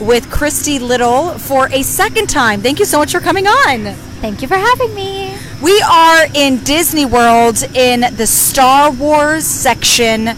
with 0.00 0.30
Christy 0.30 0.78
Little 0.78 1.38
for 1.38 1.68
a 1.68 1.82
second 1.82 2.28
time. 2.28 2.60
Thank 2.60 2.78
you 2.78 2.84
so 2.84 2.98
much 2.98 3.12
for 3.12 3.20
coming 3.20 3.46
on. 3.46 3.94
Thank 4.20 4.42
you 4.42 4.48
for 4.48 4.56
having 4.56 4.94
me. 4.94 5.36
We 5.62 5.80
are 5.82 6.26
in 6.34 6.64
Disney 6.64 7.04
World 7.04 7.62
in 7.74 8.00
the 8.16 8.26
Star 8.26 8.90
Wars 8.90 9.44
section 9.44 10.28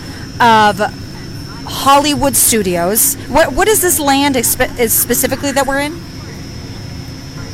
of 0.41 0.81
Hollywood 1.65 2.35
Studios. 2.37 3.15
What, 3.29 3.53
what 3.53 3.69
is 3.69 3.81
this 3.81 4.01
land 4.01 4.35
expe- 4.35 4.79
is 4.79 4.93
specifically 4.93 5.53
that 5.53 5.67
we're 5.67 5.81
in? 5.81 6.01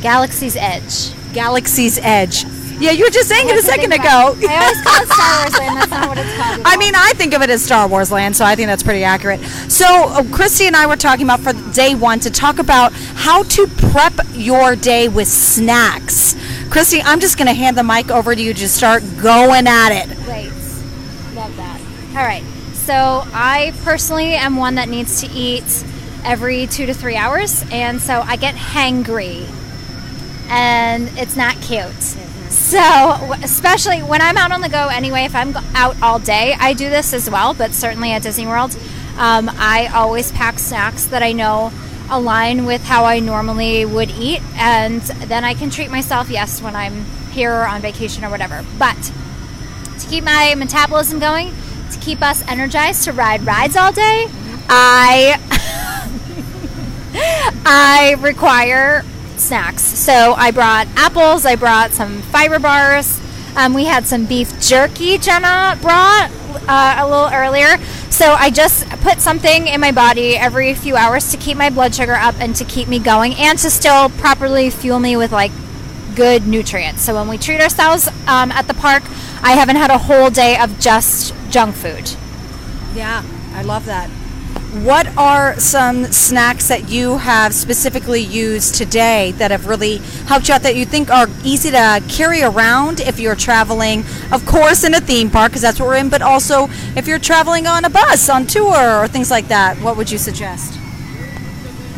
Galaxy's 0.01 0.57
Edge. 0.57 1.13
Galaxy's 1.35 1.99
Edge. 1.99 2.45
Yeah, 2.81 2.93
you 2.93 3.05
were 3.05 3.11
just 3.11 3.29
saying 3.29 3.49
it 3.49 3.59
a 3.59 3.63
second 3.63 3.93
ago. 3.93 4.05
I 4.05 4.57
always 4.63 4.83
call 4.83 5.03
it 5.03 5.09
Star 5.09 5.39
Wars 5.41 5.59
Land. 5.59 5.77
That's 5.79 5.91
not 5.91 6.09
what 6.09 6.19
it's 6.19 6.37
called. 6.37 6.67
I 6.67 6.73
all. 6.73 6.79
mean, 6.79 6.95
I 6.95 7.13
think 7.17 7.35
of 7.35 7.43
it 7.43 7.51
as 7.51 7.65
Star 7.65 7.89
Wars 7.89 8.13
land, 8.13 8.37
so 8.37 8.45
I 8.45 8.55
think 8.55 8.69
that's 8.69 8.85
pretty 8.85 9.03
accurate. 9.03 9.41
So, 9.69 9.85
uh, 9.87 10.23
Christy 10.33 10.67
and 10.67 10.77
I 10.77 10.87
were 10.87 10.97
talking 10.97 11.25
about 11.25 11.41
for 11.41 11.53
day 11.73 11.97
one 11.97 12.21
to 12.21 12.31
talk 12.31 12.61
about 12.61 12.93
how 12.93 13.43
to 13.43 13.67
prep 13.67 14.15
your 14.33 14.77
day 14.77 15.09
with 15.09 15.27
snacks. 15.27 16.37
Christy, 16.71 17.03
I'm 17.03 17.19
just 17.19 17.37
going 17.37 17.49
to 17.49 17.55
hand 17.55 17.77
the 17.77 17.83
mic 17.83 18.11
over 18.11 18.35
to 18.35 18.41
you 18.41 18.55
to 18.55 18.69
start 18.69 19.03
going 19.21 19.67
at 19.67 19.91
it. 19.91 20.17
Great. 20.25 20.53
Love 21.35 21.57
that. 21.57 21.81
All 22.11 22.25
right. 22.25 22.45
So 22.75 23.25
I 23.35 23.75
personally 23.83 24.35
am 24.35 24.57
one 24.57 24.77
that 24.77 24.89
needs 24.89 25.21
to 25.23 25.29
eat 25.29 25.85
every 26.25 26.67
two 26.69 26.87
to 26.87 26.95
three 26.95 27.17
hours, 27.17 27.65
and 27.73 28.01
so 28.01 28.21
I 28.25 28.37
get 28.37 28.55
hangry, 28.55 29.49
and 30.49 31.09
it's 31.19 31.37
not 31.37 31.61
cute. 31.61 32.17
So, 32.69 33.33
especially 33.43 34.01
when 34.01 34.21
I'm 34.21 34.37
out 34.37 34.53
on 34.53 34.61
the 34.61 34.69
go 34.69 34.89
anyway, 34.89 35.23
if 35.23 35.35
I'm 35.35 35.57
out 35.75 35.97
all 36.03 36.19
day, 36.19 36.55
I 36.61 36.75
do 36.75 36.91
this 36.91 37.15
as 37.15 37.31
well, 37.31 37.55
but 37.55 37.73
certainly 37.73 38.13
at 38.13 38.21
Disney 38.21 38.47
World, 38.47 38.77
um, 39.17 39.49
I 39.55 39.87
always 39.95 40.33
pack 40.33 40.59
snacks 40.59 41.07
that 41.07 41.23
I 41.23 41.33
know 41.33 41.73
align 42.11 42.67
with 42.67 42.85
how 42.85 43.07
I 43.07 43.21
normally 43.21 43.87
would 43.87 44.11
eat, 44.11 44.43
and 44.57 45.01
then 45.01 45.47
I 45.47 45.55
can 45.55 45.71
treat 45.71 45.91
myself, 45.91 46.29
yes, 46.29 46.61
when 46.61 46.77
I'm 46.77 47.07
here 47.31 47.55
or 47.55 47.67
on 47.67 47.81
vacation 47.81 48.23
or 48.23 48.29
whatever. 48.29 48.63
But 48.79 49.13
to 50.01 50.07
keep 50.07 50.23
my 50.23 50.55
metabolism 50.55 51.21
going, 51.21 51.55
to 51.91 51.99
keep 52.01 52.21
us 52.21 52.47
energized 52.47 53.05
to 53.05 53.15
ride 53.15 53.47
rides 53.47 53.79
all 53.79 53.93
day, 53.93 54.27
I 54.69 55.41
I 57.65 58.17
require 58.21 59.07
snacks. 59.41 59.83
So 59.83 60.35
I 60.35 60.51
brought 60.51 60.87
apples, 60.97 61.45
I 61.45 61.57
brought 61.57 61.93
some 61.93 62.23
fiber 62.23 62.59
bars. 62.59 63.21
Um, 63.57 63.75
we 63.75 63.85
had 63.85 64.07
some 64.07 64.27
beef 64.27 64.61
jerky 64.61 65.19
Jenna 65.19 65.77
brought 65.81 66.31
uh, 66.69 66.97
a 66.99 67.09
little 67.09 67.31
earlier. 67.33 67.77
So 68.11 68.33
I 68.33 68.51
just 68.51 68.89
put 69.01 69.21
something 69.21 69.67
in 69.67 69.81
my 69.81 69.93
body 69.93 70.37
every 70.37 70.75
few 70.75 70.97
hours 70.97 71.31
to 71.33 71.37
keep 71.37 71.57
my 71.57 71.71
blood 71.71 71.95
sugar 71.95 72.15
up 72.15 72.35
and 72.41 72.55
to 72.57 72.65
keep 72.65 72.89
me 72.89 72.99
going 72.99 73.35
and 73.35 73.59
to 73.59 73.71
still 73.71 74.11
properly 74.11 74.71
fuel 74.71 74.99
me 74.99 75.17
with 75.17 75.33
like 75.33 75.53
good 76.15 76.47
nutrients. 76.47 77.03
So 77.03 77.15
when 77.15 77.29
we 77.29 77.39
treat 77.39 77.61
ourselves 77.61 78.09
um, 78.27 78.51
at 78.53 78.67
the 78.67 78.75
park, 78.75 79.05
I 79.43 79.53
haven't 79.53 79.77
had 79.77 79.91
a 79.91 79.99
whole 79.99 80.31
day 80.31 80.59
of 80.59 80.81
just 80.81 81.33
junk 81.51 81.77
food. 81.77 82.11
Yeah, 82.95 83.23
I 83.55 83.63
love 83.63 83.85
that. 83.87 84.11
What 84.69 85.17
are 85.17 85.59
some 85.59 86.05
snacks 86.13 86.69
that 86.69 86.91
you 86.91 87.17
have 87.17 87.55
specifically 87.55 88.21
used 88.21 88.75
today 88.75 89.33
that 89.39 89.51
have 89.51 89.67
really 89.67 89.97
helped 90.27 90.49
you 90.49 90.55
out 90.55 90.61
that 90.61 90.77
you 90.77 90.85
think 90.85 91.11
are 91.11 91.27
easy 91.43 91.71
to 91.71 92.03
carry 92.07 92.43
around 92.43 93.01
if 93.01 93.19
you're 93.19 93.35
traveling, 93.35 94.05
of 94.31 94.45
course, 94.45 94.85
in 94.85 94.93
a 94.93 95.01
theme 95.01 95.31
park, 95.31 95.53
because 95.53 95.63
that's 95.63 95.81
what 95.81 95.87
we're 95.87 95.97
in, 95.97 96.11
but 96.11 96.21
also 96.21 96.69
if 96.97 97.09
you're 97.09 97.19
traveling 97.19 97.67
on 97.67 97.87
a 97.87 97.91
bus, 97.91 98.29
on 98.29 98.47
tour, 98.47 99.01
or 99.01 99.09
things 99.09 99.31
like 99.31 99.49
that? 99.49 99.79
What 99.79 99.97
would 99.97 100.11
you 100.11 100.19
suggest? 100.19 100.79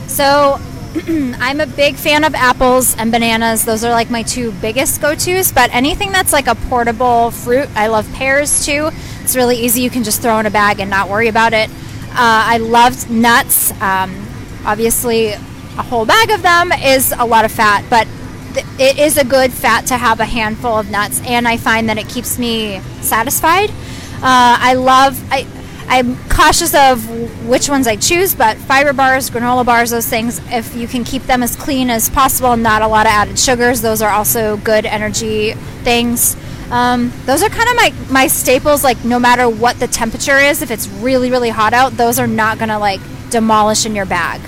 So 0.06 0.60
I'm 1.40 1.60
a 1.60 1.66
big 1.66 1.96
fan 1.96 2.22
of 2.22 2.36
apples 2.36 2.96
and 2.96 3.10
bananas. 3.10 3.64
Those 3.64 3.82
are 3.82 3.90
like 3.90 4.10
my 4.10 4.22
two 4.22 4.52
biggest 4.52 5.00
go 5.00 5.16
tos. 5.16 5.50
But 5.50 5.74
anything 5.74 6.12
that's 6.12 6.32
like 6.32 6.46
a 6.46 6.54
portable 6.54 7.32
fruit, 7.32 7.68
I 7.74 7.88
love 7.88 8.08
pears 8.12 8.64
too. 8.64 8.90
It's 9.22 9.34
really 9.34 9.56
easy. 9.56 9.82
You 9.82 9.90
can 9.90 10.04
just 10.04 10.22
throw 10.22 10.38
in 10.38 10.46
a 10.46 10.50
bag 10.50 10.78
and 10.78 10.88
not 10.88 11.08
worry 11.08 11.26
about 11.26 11.52
it. 11.52 11.68
Uh, 12.10 12.54
I 12.54 12.58
loved 12.58 13.10
nuts. 13.10 13.70
Um, 13.80 14.26
obviously, 14.64 15.28
a 15.28 15.82
whole 15.82 16.04
bag 16.04 16.30
of 16.30 16.42
them 16.42 16.72
is 16.72 17.12
a 17.16 17.24
lot 17.24 17.44
of 17.44 17.52
fat, 17.52 17.84
but 17.88 18.06
th- 18.54 18.66
it 18.78 18.98
is 18.98 19.16
a 19.16 19.24
good 19.24 19.52
fat 19.52 19.86
to 19.86 19.96
have 19.96 20.20
a 20.20 20.24
handful 20.24 20.78
of 20.78 20.90
nuts, 20.90 21.20
and 21.24 21.46
I 21.46 21.56
find 21.56 21.88
that 21.88 21.98
it 21.98 22.08
keeps 22.08 22.38
me 22.38 22.80
satisfied. 23.00 23.70
Uh, 23.70 24.58
I 24.60 24.74
love. 24.74 25.22
I, 25.32 25.46
I'm 25.92 26.16
cautious 26.28 26.72
of 26.72 27.08
which 27.48 27.68
ones 27.68 27.88
I 27.88 27.96
choose, 27.96 28.32
but 28.32 28.56
fiber 28.58 28.92
bars, 28.92 29.28
granola 29.28 29.66
bars, 29.66 29.90
those 29.90 30.06
things, 30.06 30.40
if 30.52 30.76
you 30.76 30.86
can 30.86 31.02
keep 31.02 31.24
them 31.24 31.42
as 31.42 31.56
clean 31.56 31.90
as 31.90 32.08
possible, 32.08 32.56
not 32.56 32.82
a 32.82 32.86
lot 32.86 33.06
of 33.06 33.10
added 33.12 33.36
sugars, 33.40 33.80
those 33.82 34.00
are 34.00 34.12
also 34.12 34.56
good 34.58 34.86
energy 34.86 35.54
things. 35.82 36.36
Um, 36.70 37.12
those 37.26 37.42
are 37.42 37.48
kind 37.48 37.68
of 37.68 37.76
my, 37.76 37.92
my 38.10 38.26
staples, 38.28 38.84
like 38.84 39.04
no 39.04 39.18
matter 39.18 39.48
what 39.48 39.80
the 39.80 39.88
temperature 39.88 40.38
is, 40.38 40.62
if 40.62 40.70
it's 40.70 40.88
really, 40.88 41.30
really 41.30 41.50
hot 41.50 41.72
out, 41.72 41.92
those 41.92 42.18
are 42.18 42.28
not 42.28 42.58
going 42.58 42.68
to 42.68 42.78
like 42.78 43.00
demolish 43.30 43.86
in 43.86 43.94
your 43.94 44.06
bag. 44.06 44.40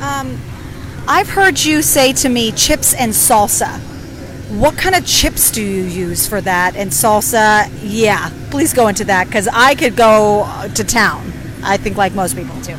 Um, 0.00 0.38
I've 1.06 1.30
heard 1.30 1.64
you 1.64 1.80
say 1.80 2.12
to 2.14 2.28
me 2.28 2.52
chips 2.52 2.92
and 2.92 3.12
salsa. 3.12 3.80
What 4.50 4.76
kind 4.76 4.94
of 4.94 5.06
chips 5.06 5.50
do 5.50 5.62
you 5.62 5.84
use 5.84 6.26
for 6.26 6.40
that? 6.42 6.76
And 6.76 6.90
salsa, 6.90 7.70
yeah, 7.82 8.30
please 8.50 8.72
go 8.72 8.88
into 8.88 9.04
that 9.04 9.26
because 9.26 9.48
I 9.48 9.74
could 9.74 9.96
go 9.96 10.46
to 10.74 10.84
town. 10.84 11.32
I 11.62 11.76
think, 11.76 11.96
like 11.96 12.14
most 12.14 12.36
people 12.36 12.60
too. 12.60 12.76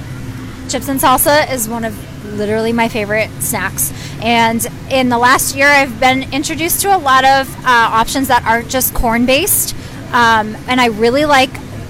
Chips 0.70 0.88
and 0.88 1.00
salsa 1.00 1.52
is 1.52 1.68
one 1.68 1.84
of 1.84 1.98
literally 2.38 2.74
my 2.74 2.90
favorite 2.90 3.32
snacks. 3.42 3.92
And 4.22 4.64
in 4.92 5.10
the 5.10 5.18
last 5.18 5.56
year, 5.56 5.68
I've 5.68 6.00
been 6.00 6.32
introduced 6.32 6.82
to 6.82 6.96
a 6.96 7.00
lot 7.00 7.26
of 7.26 7.52
uh, 7.58 7.62
options 7.66 8.28
that 8.28 8.44
aren't 8.46 8.70
just 8.70 8.94
corn 8.94 9.26
based. 9.26 9.76
Um, 10.12 10.56
and 10.68 10.80
I 10.80 10.90
really 10.90 11.26
like 11.26 11.50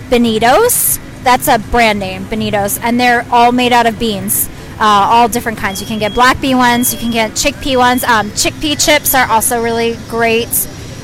Beanitos. 0.10 0.98
That's 1.24 1.50
a 1.50 1.60
brand 1.60 2.00
name, 2.00 2.24
Beanitos. 2.24 2.80
And 2.82 2.98
they're 2.98 3.26
all 3.30 3.52
made 3.52 3.74
out 3.74 3.86
of 3.86 4.00
beans. 4.00 4.48
Uh, 4.80 5.10
all 5.12 5.28
different 5.28 5.58
kinds. 5.58 5.82
You 5.82 5.88
can 5.88 6.00
get 6.00 6.14
black 6.14 6.40
bean 6.40 6.56
ones, 6.56 6.94
you 6.94 7.00
can 7.00 7.12
get 7.12 7.32
chickpea 7.32 7.76
ones. 7.76 8.06
Um, 8.06 8.30
chickpea 8.30 8.82
chips 8.82 9.14
are 9.14 9.28
also 9.28 9.62
really 9.62 9.98
great. 10.08 10.48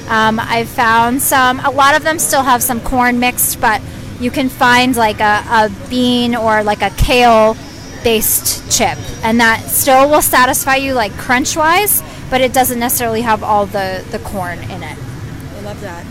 Um, 0.08 0.40
I've 0.40 0.70
found 0.70 1.22
some, 1.22 1.60
a 1.60 1.72
lot 1.72 1.94
of 1.94 2.04
them 2.04 2.20
still 2.20 2.44
have 2.44 2.64
some 2.64 2.80
corn 2.80 3.20
mixed, 3.20 3.60
but 3.60 3.82
you 4.22 4.32
can 4.32 4.48
find 4.48 4.96
like 4.96 5.20
a, 5.20 5.44
a 5.50 5.70
bean 5.90 6.38
or 6.38 6.64
like 6.64 6.82
a 6.82 6.90
kale 6.92 7.58
based 8.06 8.72
chip, 8.72 9.00
and 9.24 9.40
that 9.40 9.62
still 9.62 10.08
will 10.08 10.22
satisfy 10.22 10.76
you 10.76 10.94
like 10.94 11.12
crunch 11.14 11.58
wise, 11.58 12.04
but 12.30 12.40
it 12.40 12.54
doesn't 12.54 12.80
necessarily 12.80 13.22
have 13.22 13.44
all 13.44 13.66
the, 13.66 14.06
the 14.12 14.20
corn 14.20 14.60
in 14.60 14.84
it. 14.84 14.98
I 14.98 15.62
love 15.62 15.82
that. 15.82 16.06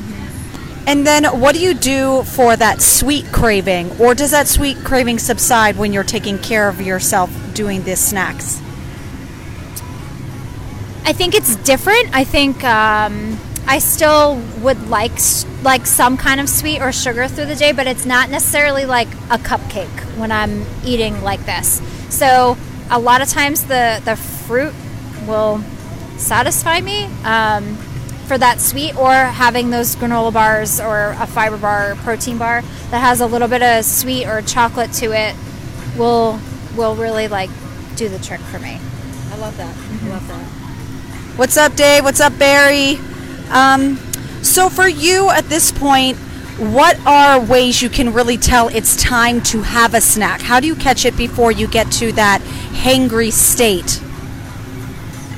And 0.88 1.06
then, 1.06 1.24
what 1.40 1.54
do 1.54 1.60
you 1.62 1.72
do 1.72 2.24
for 2.24 2.56
that 2.56 2.82
sweet 2.82 3.26
craving, 3.32 3.92
or 4.00 4.12
does 4.14 4.32
that 4.32 4.48
sweet 4.48 4.76
craving 4.78 5.20
subside 5.20 5.76
when 5.76 5.92
you're 5.92 6.02
taking 6.02 6.36
care 6.36 6.68
of 6.68 6.80
yourself 6.80 7.30
doing 7.54 7.84
these 7.84 8.00
snacks? 8.00 8.60
I 11.06 11.12
think 11.12 11.34
it's 11.34 11.54
different. 11.56 12.10
I 12.12 12.24
think 12.24 12.64
um, 12.64 13.38
I 13.66 13.78
still 13.78 14.40
would 14.60 14.88
like 14.88 15.12
like 15.62 15.86
some 15.86 16.16
kind 16.16 16.40
of 16.40 16.48
sweet 16.48 16.80
or 16.80 16.92
sugar 16.92 17.28
through 17.28 17.46
the 17.46 17.54
day, 17.54 17.72
but 17.72 17.86
it's 17.86 18.04
not 18.04 18.30
necessarily 18.30 18.84
like 18.84 19.08
a 19.30 19.38
cupcake 19.38 20.18
when 20.18 20.30
I'm 20.30 20.66
eating 20.84 21.22
like 21.22 21.44
this. 21.46 21.80
So 22.10 22.56
a 22.90 22.98
lot 22.98 23.22
of 23.22 23.28
times 23.28 23.64
the 23.64 24.02
the 24.04 24.16
fruit 24.16 24.74
will 25.26 25.62
satisfy 26.18 26.80
me 26.80 27.04
um, 27.24 27.76
for 28.26 28.36
that 28.38 28.60
sweet, 28.60 28.96
or 28.96 29.12
having 29.12 29.70
those 29.70 29.96
granola 29.96 30.32
bars 30.32 30.80
or 30.80 31.16
a 31.18 31.26
fiber 31.26 31.56
bar 31.56 31.92
or 31.92 31.94
protein 31.96 32.38
bar 32.38 32.62
that 32.90 33.00
has 33.00 33.20
a 33.20 33.26
little 33.26 33.48
bit 33.48 33.62
of 33.62 33.84
sweet 33.84 34.26
or 34.26 34.42
chocolate 34.42 34.92
to 34.92 35.12
it 35.12 35.34
will 35.96 36.38
will 36.76 36.94
really 36.94 37.28
like 37.28 37.50
do 37.96 38.08
the 38.08 38.18
trick 38.18 38.40
for 38.40 38.58
me. 38.58 38.78
I 39.32 39.36
love 39.38 39.56
that. 39.56 39.74
I 39.74 40.08
love 40.08 40.28
that. 40.28 40.44
What's 41.38 41.56
up, 41.56 41.74
Dave? 41.74 42.04
What's 42.04 42.20
up, 42.20 42.38
Barry? 42.38 42.98
Um, 43.50 43.96
so, 44.42 44.68
for 44.68 44.88
you 44.88 45.30
at 45.30 45.48
this 45.48 45.72
point, 45.72 46.18
what 46.58 46.98
are 47.04 47.40
ways 47.40 47.82
you 47.82 47.88
can 47.88 48.12
really 48.12 48.36
tell 48.36 48.68
it's 48.68 48.94
time 49.02 49.40
to 49.42 49.62
have 49.62 49.94
a 49.94 50.00
snack? 50.00 50.40
How 50.40 50.60
do 50.60 50.66
you 50.66 50.76
catch 50.76 51.04
it 51.04 51.16
before 51.16 51.50
you 51.50 51.66
get 51.66 51.90
to 51.92 52.12
that 52.12 52.40
hangry 52.72 53.32
state? 53.32 54.00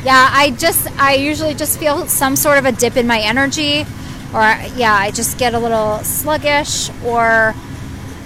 Yeah, 0.04 0.28
I 0.30 0.50
just 0.50 0.88
I 1.00 1.14
usually 1.14 1.54
just 1.54 1.78
feel 1.78 2.06
some 2.06 2.36
sort 2.36 2.58
of 2.58 2.64
a 2.64 2.72
dip 2.72 2.96
in 2.96 3.06
my 3.06 3.20
energy, 3.20 3.86
or 4.34 4.42
yeah, 4.76 4.94
I 4.94 5.10
just 5.10 5.38
get 5.38 5.54
a 5.54 5.58
little 5.58 5.98
sluggish, 6.00 6.90
or 7.02 7.54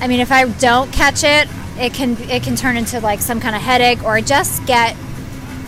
I 0.00 0.06
mean, 0.08 0.20
if 0.20 0.32
I 0.32 0.48
don't 0.48 0.92
catch 0.92 1.24
it, 1.24 1.48
it 1.78 1.94
can 1.94 2.16
it 2.28 2.42
can 2.42 2.56
turn 2.56 2.76
into 2.76 3.00
like 3.00 3.20
some 3.20 3.40
kind 3.40 3.54
of 3.54 3.62
headache, 3.62 4.02
or 4.02 4.20
just 4.20 4.66
get 4.66 4.96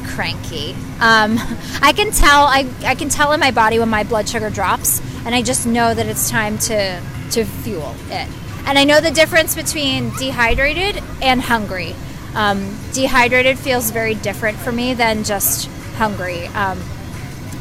cranky. 0.07 0.73
Um, 1.01 1.39
I 1.83 1.93
can 1.95 2.11
tell 2.11 2.47
I, 2.47 2.69
I 2.85 2.95
can 2.95 3.09
tell 3.09 3.33
in 3.33 3.41
my 3.41 3.51
body 3.51 3.79
when 3.79 3.89
my 3.89 4.05
blood 4.05 4.29
sugar 4.29 4.51
drops, 4.51 5.01
and 5.25 5.35
I 5.35 5.43
just 5.43 5.67
know 5.67 5.95
that 5.95 6.07
it's 6.07 6.31
time 6.31 6.59
to 6.59 7.03
to 7.33 7.45
fuel 7.45 7.95
it. 8.09 8.29
And 8.65 8.79
I 8.79 8.85
know 8.85 9.01
the 9.01 9.11
difference 9.11 9.55
between 9.55 10.11
dehydrated 10.17 11.03
and 11.21 11.41
hungry. 11.41 11.95
Um, 12.35 12.79
dehydrated 12.93 13.59
feels 13.59 13.91
very 13.91 14.15
different 14.15 14.57
for 14.59 14.73
me 14.73 14.95
than 14.95 15.25
just 15.25 15.69
hungry. 15.97 16.47
Um, 16.49 16.81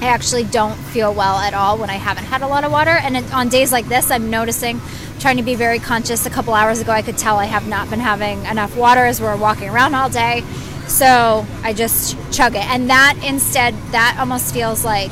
I 0.01 0.05
actually 0.05 0.45
don't 0.45 0.75
feel 0.75 1.13
well 1.13 1.37
at 1.37 1.53
all 1.53 1.77
when 1.77 1.91
I 1.91 1.95
haven't 1.95 2.23
had 2.23 2.41
a 2.41 2.47
lot 2.47 2.63
of 2.63 2.71
water. 2.71 2.89
And 2.89 3.17
on 3.31 3.49
days 3.49 3.71
like 3.71 3.85
this, 3.87 4.09
I'm 4.09 4.31
noticing, 4.31 4.81
trying 5.19 5.37
to 5.37 5.43
be 5.43 5.53
very 5.53 5.77
conscious. 5.77 6.25
A 6.25 6.29
couple 6.31 6.55
hours 6.55 6.79
ago, 6.79 6.91
I 6.91 7.03
could 7.03 7.17
tell 7.19 7.37
I 7.37 7.45
have 7.45 7.67
not 7.67 7.89
been 7.89 7.99
having 7.99 8.43
enough 8.45 8.75
water 8.75 9.05
as 9.05 9.21
we're 9.21 9.37
walking 9.37 9.69
around 9.69 9.93
all 9.93 10.09
day. 10.09 10.43
So 10.91 11.47
I 11.63 11.73
just 11.73 12.17
chug 12.33 12.55
it. 12.55 12.65
And 12.65 12.89
that 12.89 13.17
instead, 13.25 13.73
that 13.91 14.17
almost 14.19 14.53
feels 14.53 14.83
like 14.83 15.09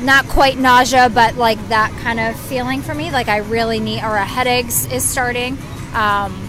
not 0.00 0.26
quite 0.26 0.56
nausea, 0.56 1.10
but 1.10 1.36
like 1.36 1.58
that 1.68 1.92
kind 2.02 2.18
of 2.18 2.38
feeling 2.40 2.80
for 2.80 2.94
me. 2.94 3.10
Like 3.10 3.28
I 3.28 3.38
really 3.38 3.78
need, 3.78 4.02
or 4.02 4.16
a 4.16 4.24
headache 4.24 4.66
is 4.66 5.04
starting. 5.04 5.58
Um, 5.92 6.48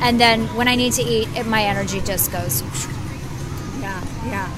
and 0.00 0.18
then 0.18 0.46
when 0.56 0.68
I 0.68 0.74
need 0.74 0.94
to 0.94 1.02
eat, 1.02 1.28
it, 1.36 1.46
my 1.46 1.64
energy 1.64 2.00
just 2.00 2.32
goes. 2.32 2.62
Yeah, 3.78 4.02
yeah. 4.26 4.50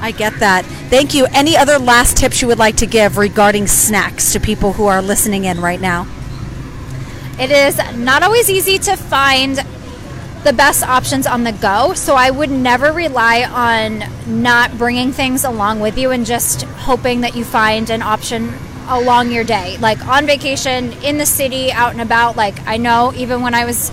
I 0.00 0.10
get 0.10 0.40
that. 0.40 0.64
Thank 0.90 1.14
you. 1.14 1.26
Any 1.26 1.56
other 1.56 1.78
last 1.78 2.16
tips 2.16 2.42
you 2.42 2.48
would 2.48 2.58
like 2.58 2.76
to 2.78 2.86
give 2.86 3.18
regarding 3.18 3.68
snacks 3.68 4.32
to 4.32 4.40
people 4.40 4.72
who 4.72 4.86
are 4.86 5.00
listening 5.00 5.44
in 5.44 5.60
right 5.60 5.80
now? 5.80 6.08
It 7.38 7.50
is 7.52 7.78
not 7.96 8.24
always 8.24 8.50
easy 8.50 8.78
to 8.78 8.96
find 8.96 9.64
the 10.46 10.52
best 10.52 10.84
options 10.84 11.26
on 11.26 11.42
the 11.42 11.50
go. 11.50 11.92
So 11.94 12.14
I 12.14 12.30
would 12.30 12.52
never 12.52 12.92
rely 12.92 13.42
on 13.42 14.04
not 14.40 14.78
bringing 14.78 15.10
things 15.10 15.42
along 15.42 15.80
with 15.80 15.98
you 15.98 16.12
and 16.12 16.24
just 16.24 16.62
hoping 16.62 17.22
that 17.22 17.34
you 17.34 17.44
find 17.44 17.90
an 17.90 18.00
option 18.00 18.54
along 18.86 19.32
your 19.32 19.42
day. 19.42 19.76
Like 19.78 20.06
on 20.06 20.24
vacation, 20.24 20.92
in 21.02 21.18
the 21.18 21.26
city, 21.26 21.72
out 21.72 21.90
and 21.90 22.00
about. 22.00 22.36
Like 22.36 22.64
I 22.64 22.76
know 22.76 23.12
even 23.16 23.42
when 23.42 23.54
I 23.54 23.64
was 23.64 23.90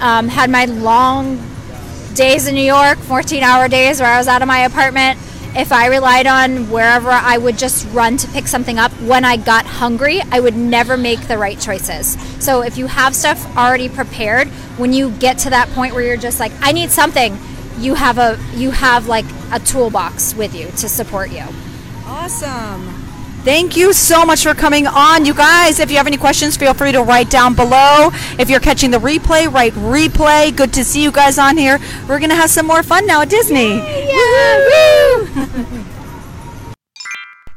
um, 0.00 0.28
had 0.28 0.50
my 0.50 0.66
long 0.66 1.44
days 2.14 2.46
in 2.46 2.54
New 2.54 2.62
York, 2.62 2.98
14 2.98 3.42
hour 3.42 3.66
days 3.66 4.00
where 4.00 4.08
I 4.08 4.18
was 4.18 4.28
out 4.28 4.40
of 4.40 4.46
my 4.46 4.60
apartment. 4.60 5.18
If 5.56 5.72
I 5.72 5.86
relied 5.86 6.26
on 6.26 6.70
wherever 6.70 7.10
I 7.10 7.38
would 7.38 7.58
just 7.58 7.86
run 7.92 8.16
to 8.18 8.28
pick 8.28 8.46
something 8.46 8.78
up 8.78 8.92
when 9.02 9.24
I 9.24 9.36
got 9.36 9.66
hungry, 9.66 10.20
I 10.30 10.40
would 10.40 10.56
never 10.56 10.96
make 10.96 11.20
the 11.22 11.38
right 11.38 11.58
choices. 11.58 12.16
So 12.42 12.62
if 12.62 12.76
you 12.78 12.86
have 12.86 13.14
stuff 13.16 13.56
already 13.56 13.88
prepared, 13.88 14.48
when 14.78 14.92
you 14.92 15.10
get 15.12 15.38
to 15.38 15.50
that 15.50 15.68
point 15.70 15.94
where 15.94 16.02
you're 16.02 16.16
just 16.16 16.38
like, 16.38 16.52
I 16.60 16.72
need 16.72 16.90
something, 16.90 17.36
you 17.78 17.94
have 17.94 18.18
a 18.18 18.38
you 18.54 18.70
have 18.72 19.06
like 19.06 19.24
a 19.52 19.60
toolbox 19.60 20.34
with 20.34 20.54
you 20.54 20.66
to 20.66 20.88
support 20.88 21.30
you. 21.30 21.44
Awesome. 22.04 22.97
Thank 23.48 23.78
you 23.78 23.94
so 23.94 24.26
much 24.26 24.42
for 24.42 24.52
coming 24.52 24.86
on. 24.86 25.24
You 25.24 25.32
guys, 25.32 25.80
if 25.80 25.90
you 25.90 25.96
have 25.96 26.06
any 26.06 26.18
questions, 26.18 26.54
feel 26.54 26.74
free 26.74 26.92
to 26.92 27.02
write 27.02 27.30
down 27.30 27.54
below. 27.54 28.10
If 28.38 28.50
you're 28.50 28.60
catching 28.60 28.90
the 28.90 28.98
replay, 28.98 29.50
write 29.50 29.72
replay. 29.72 30.54
Good 30.54 30.74
to 30.74 30.84
see 30.84 31.02
you 31.02 31.10
guys 31.10 31.38
on 31.38 31.56
here. 31.56 31.78
We're 32.06 32.18
going 32.18 32.28
to 32.28 32.36
have 32.36 32.50
some 32.50 32.66
more 32.66 32.82
fun 32.82 33.06
now 33.06 33.22
at 33.22 33.30
Disney. 33.30 33.80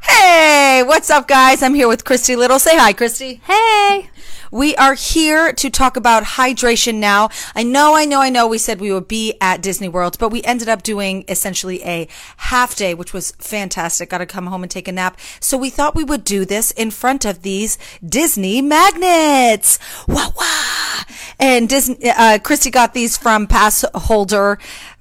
hey, 0.00 0.82
what's 0.82 1.10
up, 1.10 1.28
guys? 1.28 1.62
I'm 1.62 1.74
here 1.74 1.88
with 1.88 2.06
Christy 2.06 2.36
Little. 2.36 2.58
Say 2.58 2.78
hi, 2.78 2.94
Christy. 2.94 3.42
Hey. 3.44 4.08
We 4.52 4.76
are 4.76 4.92
here 4.92 5.54
to 5.54 5.70
talk 5.70 5.96
about 5.96 6.24
hydration 6.24 6.96
now. 6.96 7.30
I 7.54 7.62
know, 7.62 7.96
I 7.96 8.04
know, 8.04 8.20
I 8.20 8.28
know 8.28 8.46
we 8.46 8.58
said 8.58 8.82
we 8.82 8.92
would 8.92 9.08
be 9.08 9.34
at 9.40 9.62
Disney 9.62 9.88
World, 9.88 10.18
but 10.18 10.28
we 10.28 10.42
ended 10.42 10.68
up 10.68 10.82
doing 10.82 11.24
essentially 11.26 11.82
a 11.82 12.06
half 12.36 12.76
day, 12.76 12.92
which 12.92 13.14
was 13.14 13.30
fantastic. 13.38 14.10
Got 14.10 14.18
to 14.18 14.26
come 14.26 14.48
home 14.48 14.62
and 14.62 14.70
take 14.70 14.88
a 14.88 14.92
nap. 14.92 15.18
So 15.40 15.56
we 15.56 15.70
thought 15.70 15.94
we 15.94 16.04
would 16.04 16.22
do 16.22 16.44
this 16.44 16.70
in 16.72 16.90
front 16.90 17.24
of 17.24 17.40
these 17.40 17.78
Disney 18.06 18.60
magnets. 18.60 19.78
Wah 20.06 20.30
wah. 20.36 21.04
And 21.38 21.66
Disney, 21.66 21.96
uh, 22.10 22.38
Christy 22.38 22.70
got 22.70 22.92
these 22.92 23.16
from 23.16 23.46
pass 23.46 23.86
holder, 23.94 24.58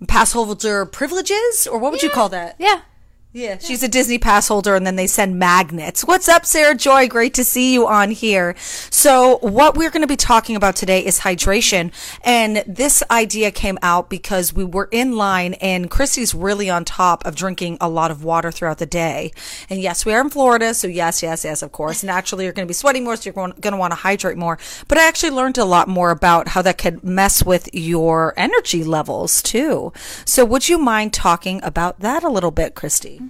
pass 0.07 0.31
holder 0.31 0.85
privileges, 0.85 1.67
or 1.69 1.77
what 1.77 1.91
would 1.91 2.03
you 2.03 2.09
call 2.09 2.29
that? 2.29 2.55
Yeah. 2.57 2.83
Yeah, 3.33 3.59
she's 3.59 3.81
a 3.81 3.87
Disney 3.87 4.17
pass 4.17 4.49
holder 4.49 4.75
and 4.75 4.85
then 4.85 4.97
they 4.97 5.07
send 5.07 5.39
magnets. 5.39 6.03
What's 6.03 6.27
up, 6.27 6.45
Sarah 6.45 6.75
Joy? 6.75 7.07
Great 7.07 7.33
to 7.35 7.45
see 7.45 7.73
you 7.73 7.87
on 7.87 8.11
here. 8.11 8.55
So 8.57 9.37
what 9.37 9.77
we're 9.77 9.89
going 9.89 10.01
to 10.01 10.07
be 10.07 10.17
talking 10.17 10.57
about 10.57 10.75
today 10.75 11.05
is 11.05 11.21
hydration. 11.21 11.93
And 12.25 12.61
this 12.67 13.01
idea 13.09 13.49
came 13.51 13.79
out 13.81 14.09
because 14.09 14.53
we 14.53 14.65
were 14.65 14.89
in 14.91 15.15
line 15.15 15.53
and 15.55 15.89
Christy's 15.89 16.35
really 16.35 16.69
on 16.69 16.83
top 16.83 17.25
of 17.25 17.35
drinking 17.35 17.77
a 17.79 17.87
lot 17.87 18.11
of 18.11 18.25
water 18.25 18.51
throughout 18.51 18.79
the 18.79 18.85
day. 18.85 19.31
And 19.69 19.79
yes, 19.79 20.05
we 20.05 20.11
are 20.11 20.19
in 20.19 20.29
Florida. 20.29 20.73
So 20.73 20.89
yes, 20.89 21.23
yes, 21.23 21.45
yes, 21.45 21.61
of 21.61 21.71
course. 21.71 22.03
Naturally, 22.03 22.43
you're 22.43 22.53
going 22.53 22.67
to 22.67 22.69
be 22.69 22.73
sweating 22.73 23.05
more. 23.05 23.15
So 23.15 23.29
you're 23.29 23.33
going 23.33 23.53
to 23.61 23.77
want 23.77 23.91
to 23.91 23.99
hydrate 23.99 24.37
more. 24.37 24.59
But 24.89 24.97
I 24.97 25.07
actually 25.07 25.31
learned 25.31 25.57
a 25.57 25.63
lot 25.63 25.87
more 25.87 26.11
about 26.11 26.49
how 26.49 26.61
that 26.63 26.77
could 26.77 27.01
mess 27.01 27.45
with 27.45 27.69
your 27.71 28.33
energy 28.35 28.83
levels 28.83 29.41
too. 29.41 29.93
So 30.25 30.43
would 30.43 30.67
you 30.67 30.77
mind 30.77 31.13
talking 31.13 31.63
about 31.63 32.01
that 32.01 32.25
a 32.25 32.29
little 32.29 32.51
bit, 32.51 32.75
Christy? 32.75 33.20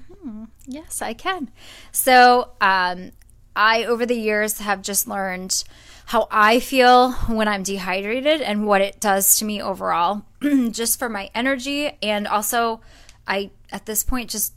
Yes, 0.66 1.02
I 1.02 1.14
can. 1.14 1.50
So, 1.92 2.52
um, 2.62 3.12
I, 3.56 3.84
over 3.84 4.06
the 4.06 4.16
years, 4.16 4.60
have 4.60 4.82
just 4.82 5.08
learned 5.08 5.64
how 6.08 6.28
I 6.32 6.60
feel 6.60 7.12
when 7.28 7.48
I'm 7.48 7.64
dehydrated 7.64 8.42
and 8.42 8.66
what 8.66 8.82
it 8.82 9.00
does 9.00 9.38
to 9.40 9.46
me 9.46 9.62
overall, 9.62 10.24
just 10.72 11.00
for 11.00 11.10
my 11.10 11.30
energy. 11.36 11.98
And 12.02 12.28
also, 12.28 12.82
I, 13.28 13.52
at 13.72 13.86
this 13.86 14.04
point, 14.04 14.30
just 14.30 14.54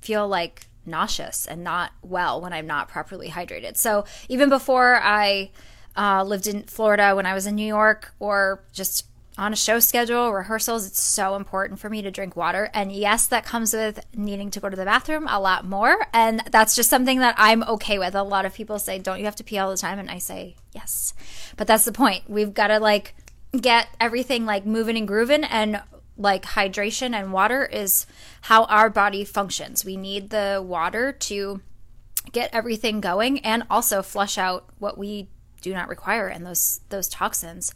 feel 0.00 0.26
like 0.26 0.66
nauseous 0.84 1.46
and 1.46 1.62
not 1.62 1.92
well 2.02 2.40
when 2.40 2.52
I'm 2.52 2.66
not 2.66 2.88
properly 2.88 3.28
hydrated. 3.28 3.76
So, 3.76 4.04
even 4.28 4.48
before 4.48 5.00
I 5.02 5.50
uh, 5.96 6.24
lived 6.24 6.46
in 6.46 6.64
Florida, 6.64 7.14
when 7.14 7.26
I 7.26 7.34
was 7.34 7.46
in 7.46 7.54
New 7.54 7.66
York, 7.66 8.14
or 8.18 8.62
just 8.72 9.06
on 9.38 9.52
a 9.52 9.56
show 9.56 9.78
schedule, 9.78 10.32
rehearsals, 10.32 10.86
it's 10.86 11.00
so 11.00 11.36
important 11.36 11.80
for 11.80 11.88
me 11.88 12.02
to 12.02 12.10
drink 12.10 12.36
water. 12.36 12.70
And 12.74 12.92
yes, 12.92 13.26
that 13.28 13.44
comes 13.44 13.72
with 13.72 14.04
needing 14.14 14.50
to 14.50 14.60
go 14.60 14.68
to 14.68 14.76
the 14.76 14.84
bathroom 14.84 15.26
a 15.28 15.40
lot 15.40 15.64
more. 15.64 16.06
And 16.12 16.42
that's 16.50 16.76
just 16.76 16.90
something 16.90 17.20
that 17.20 17.34
I'm 17.38 17.62
okay 17.62 17.98
with. 17.98 18.14
A 18.14 18.22
lot 18.22 18.44
of 18.44 18.54
people 18.54 18.78
say, 18.78 18.98
don't 18.98 19.18
you 19.18 19.24
have 19.24 19.36
to 19.36 19.44
pee 19.44 19.58
all 19.58 19.70
the 19.70 19.76
time? 19.76 19.98
And 19.98 20.10
I 20.10 20.18
say, 20.18 20.56
yes. 20.72 21.14
But 21.56 21.66
that's 21.66 21.84
the 21.84 21.92
point. 21.92 22.24
We've 22.28 22.52
got 22.52 22.66
to 22.68 22.78
like 22.78 23.14
get 23.58 23.88
everything 23.98 24.44
like 24.44 24.66
moving 24.66 24.98
and 24.98 25.08
grooving. 25.08 25.44
And 25.44 25.82
like 26.16 26.44
hydration 26.44 27.14
and 27.14 27.32
water 27.32 27.64
is 27.64 28.06
how 28.42 28.64
our 28.64 28.90
body 28.90 29.24
functions. 29.24 29.84
We 29.84 29.96
need 29.96 30.30
the 30.30 30.62
water 30.64 31.12
to 31.12 31.60
get 32.30 32.54
everything 32.54 33.00
going 33.00 33.40
and 33.40 33.64
also 33.70 34.02
flush 34.02 34.38
out 34.38 34.68
what 34.78 34.96
we 34.96 35.28
do 35.60 35.72
not 35.72 35.88
require 35.88 36.28
and 36.28 36.44
those 36.44 36.80
those 36.90 37.08
toxins. 37.08 37.74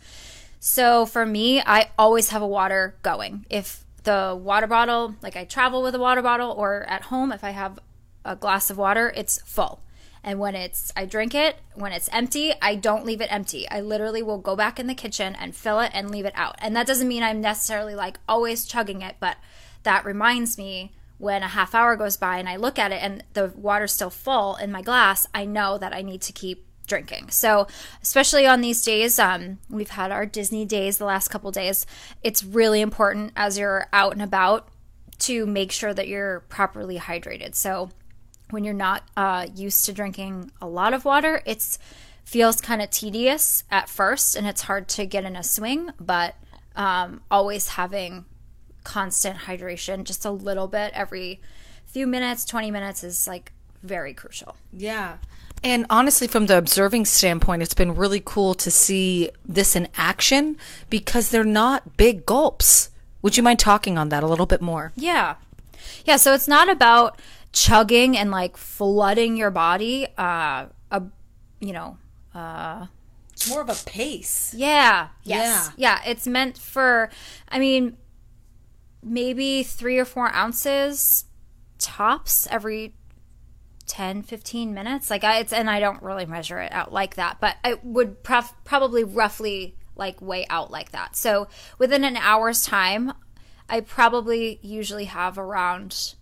So 0.58 1.06
for 1.06 1.26
me, 1.26 1.60
I 1.60 1.90
always 1.98 2.30
have 2.30 2.42
a 2.42 2.46
water 2.46 2.96
going. 3.02 3.46
If 3.50 3.84
the 4.04 4.38
water 4.40 4.66
bottle, 4.66 5.14
like 5.22 5.36
I 5.36 5.44
travel 5.44 5.82
with 5.82 5.94
a 5.94 5.98
water 5.98 6.22
bottle, 6.22 6.52
or 6.52 6.84
at 6.84 7.02
home, 7.02 7.32
if 7.32 7.44
I 7.44 7.50
have 7.50 7.78
a 8.24 8.36
glass 8.36 8.70
of 8.70 8.78
water, 8.78 9.12
it's 9.14 9.40
full. 9.42 9.82
And 10.22 10.40
when 10.40 10.56
it's, 10.56 10.92
I 10.96 11.04
drink 11.06 11.34
it. 11.34 11.56
When 11.74 11.92
it's 11.92 12.08
empty, 12.12 12.52
I 12.60 12.74
don't 12.74 13.06
leave 13.06 13.20
it 13.20 13.32
empty. 13.32 13.68
I 13.68 13.80
literally 13.80 14.22
will 14.22 14.38
go 14.38 14.56
back 14.56 14.80
in 14.80 14.88
the 14.88 14.94
kitchen 14.94 15.36
and 15.38 15.54
fill 15.54 15.78
it 15.80 15.92
and 15.94 16.10
leave 16.10 16.24
it 16.24 16.32
out. 16.34 16.56
And 16.58 16.74
that 16.74 16.86
doesn't 16.86 17.06
mean 17.06 17.22
I'm 17.22 17.40
necessarily 17.40 17.94
like 17.94 18.18
always 18.28 18.66
chugging 18.66 19.02
it, 19.02 19.16
but 19.20 19.36
that 19.84 20.04
reminds 20.04 20.58
me 20.58 20.92
when 21.18 21.42
a 21.42 21.48
half 21.48 21.74
hour 21.74 21.96
goes 21.96 22.16
by 22.16 22.38
and 22.38 22.48
I 22.48 22.56
look 22.56 22.78
at 22.78 22.92
it 22.92 23.02
and 23.02 23.22
the 23.34 23.52
water's 23.54 23.92
still 23.92 24.10
full 24.10 24.56
in 24.56 24.72
my 24.72 24.82
glass, 24.82 25.28
I 25.32 25.44
know 25.44 25.78
that 25.78 25.94
I 25.94 26.02
need 26.02 26.22
to 26.22 26.32
keep 26.32 26.65
drinking. 26.86 27.30
So, 27.30 27.66
especially 28.02 28.46
on 28.46 28.60
these 28.60 28.82
days, 28.82 29.18
um, 29.18 29.58
we've 29.68 29.90
had 29.90 30.10
our 30.10 30.26
Disney 30.26 30.64
days 30.64 30.98
the 30.98 31.04
last 31.04 31.28
couple 31.28 31.50
days. 31.50 31.86
It's 32.22 32.44
really 32.44 32.80
important 32.80 33.32
as 33.36 33.58
you're 33.58 33.86
out 33.92 34.12
and 34.12 34.22
about 34.22 34.68
to 35.18 35.46
make 35.46 35.72
sure 35.72 35.94
that 35.94 36.08
you're 36.08 36.40
properly 36.48 36.98
hydrated. 36.98 37.54
So, 37.54 37.90
when 38.50 38.64
you're 38.64 38.74
not 38.74 39.02
uh, 39.16 39.46
used 39.54 39.84
to 39.86 39.92
drinking 39.92 40.52
a 40.60 40.68
lot 40.68 40.94
of 40.94 41.04
water, 41.04 41.42
it's 41.44 41.78
feels 42.24 42.60
kind 42.60 42.82
of 42.82 42.90
tedious 42.90 43.64
at 43.70 43.88
first, 43.88 44.34
and 44.34 44.46
it's 44.46 44.62
hard 44.62 44.88
to 44.88 45.06
get 45.06 45.24
in 45.24 45.36
a 45.36 45.42
swing. 45.42 45.90
But 45.98 46.34
um, 46.74 47.22
always 47.30 47.70
having 47.70 48.24
constant 48.84 49.38
hydration, 49.38 50.04
just 50.04 50.24
a 50.24 50.30
little 50.30 50.68
bit 50.68 50.92
every 50.94 51.40
few 51.86 52.06
minutes, 52.06 52.44
20 52.44 52.70
minutes 52.70 53.02
is 53.02 53.26
like 53.26 53.52
very 53.82 54.12
crucial. 54.12 54.56
Yeah. 54.72 55.18
And 55.66 55.84
honestly, 55.90 56.28
from 56.28 56.46
the 56.46 56.56
observing 56.56 57.06
standpoint, 57.06 57.60
it's 57.60 57.74
been 57.74 57.96
really 57.96 58.22
cool 58.24 58.54
to 58.54 58.70
see 58.70 59.30
this 59.44 59.74
in 59.74 59.88
action 59.96 60.56
because 60.88 61.30
they're 61.30 61.42
not 61.42 61.96
big 61.96 62.24
gulps. 62.24 62.90
Would 63.20 63.36
you 63.36 63.42
mind 63.42 63.58
talking 63.58 63.98
on 63.98 64.08
that 64.10 64.22
a 64.22 64.28
little 64.28 64.46
bit 64.46 64.62
more? 64.62 64.92
Yeah. 64.94 65.34
Yeah, 66.04 66.18
so 66.18 66.34
it's 66.34 66.46
not 66.46 66.68
about 66.68 67.20
chugging 67.52 68.16
and 68.16 68.30
like 68.30 68.56
flooding 68.56 69.36
your 69.36 69.50
body. 69.50 70.06
Uh, 70.16 70.66
a, 70.92 71.02
you 71.58 71.72
know, 71.72 71.98
uh, 72.32 72.86
It's 73.32 73.50
more 73.50 73.60
of 73.60 73.68
a 73.68 73.74
pace. 73.86 74.54
yeah, 74.56 75.08
yes, 75.24 75.70
yeah. 75.76 76.00
It's 76.06 76.28
meant 76.28 76.58
for. 76.58 77.10
I 77.48 77.58
mean, 77.58 77.96
maybe 79.02 79.64
three 79.64 79.98
or 79.98 80.04
four 80.04 80.32
ounces 80.32 81.24
tops 81.78 82.46
every 82.52 82.92
10 83.86 84.22
15 84.22 84.74
minutes. 84.74 85.10
Like 85.10 85.24
i 85.24 85.38
it's 85.38 85.52
and 85.52 85.70
i 85.70 85.80
don't 85.80 86.02
really 86.02 86.26
measure 86.26 86.58
it 86.58 86.72
out 86.72 86.92
like 86.92 87.16
that 87.16 87.38
but 87.40 87.56
it 87.64 87.84
would 87.84 88.22
prof- 88.22 88.54
probably 88.64 89.04
roughly 89.04 89.76
like 89.96 90.20
weigh 90.20 90.46
out 90.48 90.70
like 90.70 90.92
that. 90.92 91.16
So 91.16 91.48
within 91.78 92.04
an 92.04 92.16
hour's 92.16 92.64
time 92.64 93.12
i 93.68 93.80
probably 93.80 94.58
usually 94.62 95.06
have 95.06 95.38
around 95.38 96.14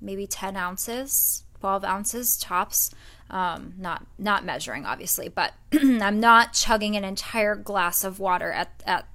maybe 0.00 0.26
10 0.26 0.56
ounces 0.56 1.44
12 1.60 1.84
ounces 1.84 2.36
tops. 2.38 2.90
Um, 3.28 3.74
not 3.78 4.04
not 4.18 4.44
measuring 4.44 4.84
obviously 4.84 5.28
but 5.28 5.52
i'm 5.72 6.18
not 6.18 6.52
chugging 6.52 6.96
an 6.96 7.04
entire 7.04 7.54
glass 7.54 8.02
of 8.02 8.18
water 8.18 8.50
at 8.50 8.82
at 8.84 9.06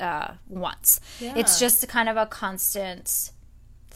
uh, 0.00 0.34
once. 0.48 1.00
It's 1.36 1.58
just 1.58 1.82
a 1.82 1.86
kind 1.86 2.08
of 2.08 2.16
a 2.16 2.26
constant 2.26 3.32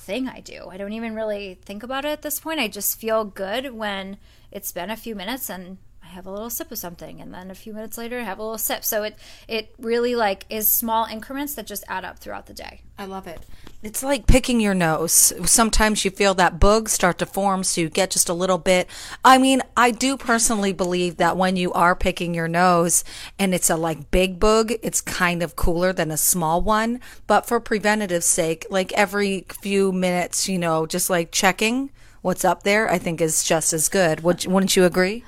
thing 0.03 0.29
I 0.29 0.41
do. 0.41 0.69
I 0.71 0.77
don't 0.77 0.93
even 0.93 1.15
really 1.15 1.59
think 1.65 1.83
about 1.83 2.05
it 2.05 2.09
at 2.09 2.23
this 2.23 2.41
point. 2.41 2.61
I 2.61 2.69
just 2.69 2.99
feel 3.01 3.25
good 3.25 3.73
when 3.73 4.19
it's 4.51 4.73
been 4.73 4.91
a 4.91 4.97
few 4.97 5.15
minutes 5.15 5.49
and 5.49 5.79
have 6.13 6.27
a 6.27 6.31
little 6.31 6.51
sip 6.51 6.71
of 6.71 6.79
something 6.79 7.21
and 7.21 7.35
then 7.35 7.51
a 7.51 7.55
few 7.55 7.73
minutes 7.73 7.99
later 7.99 8.23
have 8.23 8.39
a 8.39 8.43
little 8.43 8.59
sip. 8.59 8.85
So 8.85 9.03
it 9.03 9.17
it 9.49 9.75
really 9.79 10.15
like 10.15 10.47
is 10.49 10.69
small 10.69 11.07
increments 11.07 11.55
that 11.55 11.67
just 11.67 11.85
add 11.89 12.05
up 12.05 12.19
throughout 12.19 12.47
the 12.47 12.55
day. 12.55 12.83
I 12.99 13.07
love 13.07 13.27
it. 13.27 13.41
It's 13.83 14.03
like 14.03 14.29
picking 14.29 14.61
your 14.61 14.75
nose. 14.75 15.33
Sometimes 15.45 16.05
you 16.05 16.13
feel 16.13 16.35
that 16.35 16.61
bugs 16.61 16.93
start 16.93 17.19
to 17.19 17.27
form, 17.27 17.65
so 17.65 17.81
you 17.81 17.89
get 17.89 18.13
just 18.13 18.29
a 18.29 18.35
little 18.35 18.59
bit. 18.59 18.89
I 19.25 19.39
mean, 19.39 19.61
I 19.77 19.91
do 19.91 20.17
personally 20.17 20.73
believe 20.73 21.17
that 21.17 21.37
when 21.37 21.57
you 21.57 21.73
are 21.73 21.97
picking 21.97 22.33
your 22.33 22.47
nose 22.47 23.03
and 23.41 23.53
it's 23.53 23.71
a 23.71 23.77
like 23.77 24.13
big 24.13 24.39
bug, 24.39 24.73
it's 24.83 25.01
kind 25.01 25.43
of 25.43 25.57
cooler 25.57 25.93
than 25.93 26.13
a 26.13 26.17
small 26.17 26.63
one. 26.63 27.01
But 27.27 27.47
for 27.47 27.59
preventative 27.59 28.23
sake, 28.23 28.67
like 28.71 28.93
every 28.93 29.47
few 29.49 29.91
minutes, 29.91 30.49
you 30.49 30.59
know, 30.59 30.87
just 30.87 31.11
like 31.11 31.33
checking 31.33 31.91
what's 32.21 32.45
up 32.45 32.63
there, 32.63 32.89
I 32.89 32.99
think 32.99 33.21
is 33.21 33.43
just 33.43 33.73
as 33.73 33.89
good. 33.89 34.21
Would, 34.21 34.47
wouldn't 34.47 34.77
you 34.77 34.85
agree? 34.85 35.25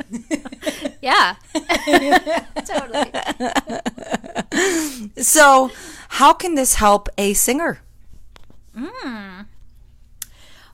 Yeah. 1.02 1.34
totally. 2.64 3.10
So, 5.16 5.72
how 6.08 6.32
can 6.32 6.54
this 6.54 6.74
help 6.74 7.08
a 7.18 7.34
singer? 7.34 7.80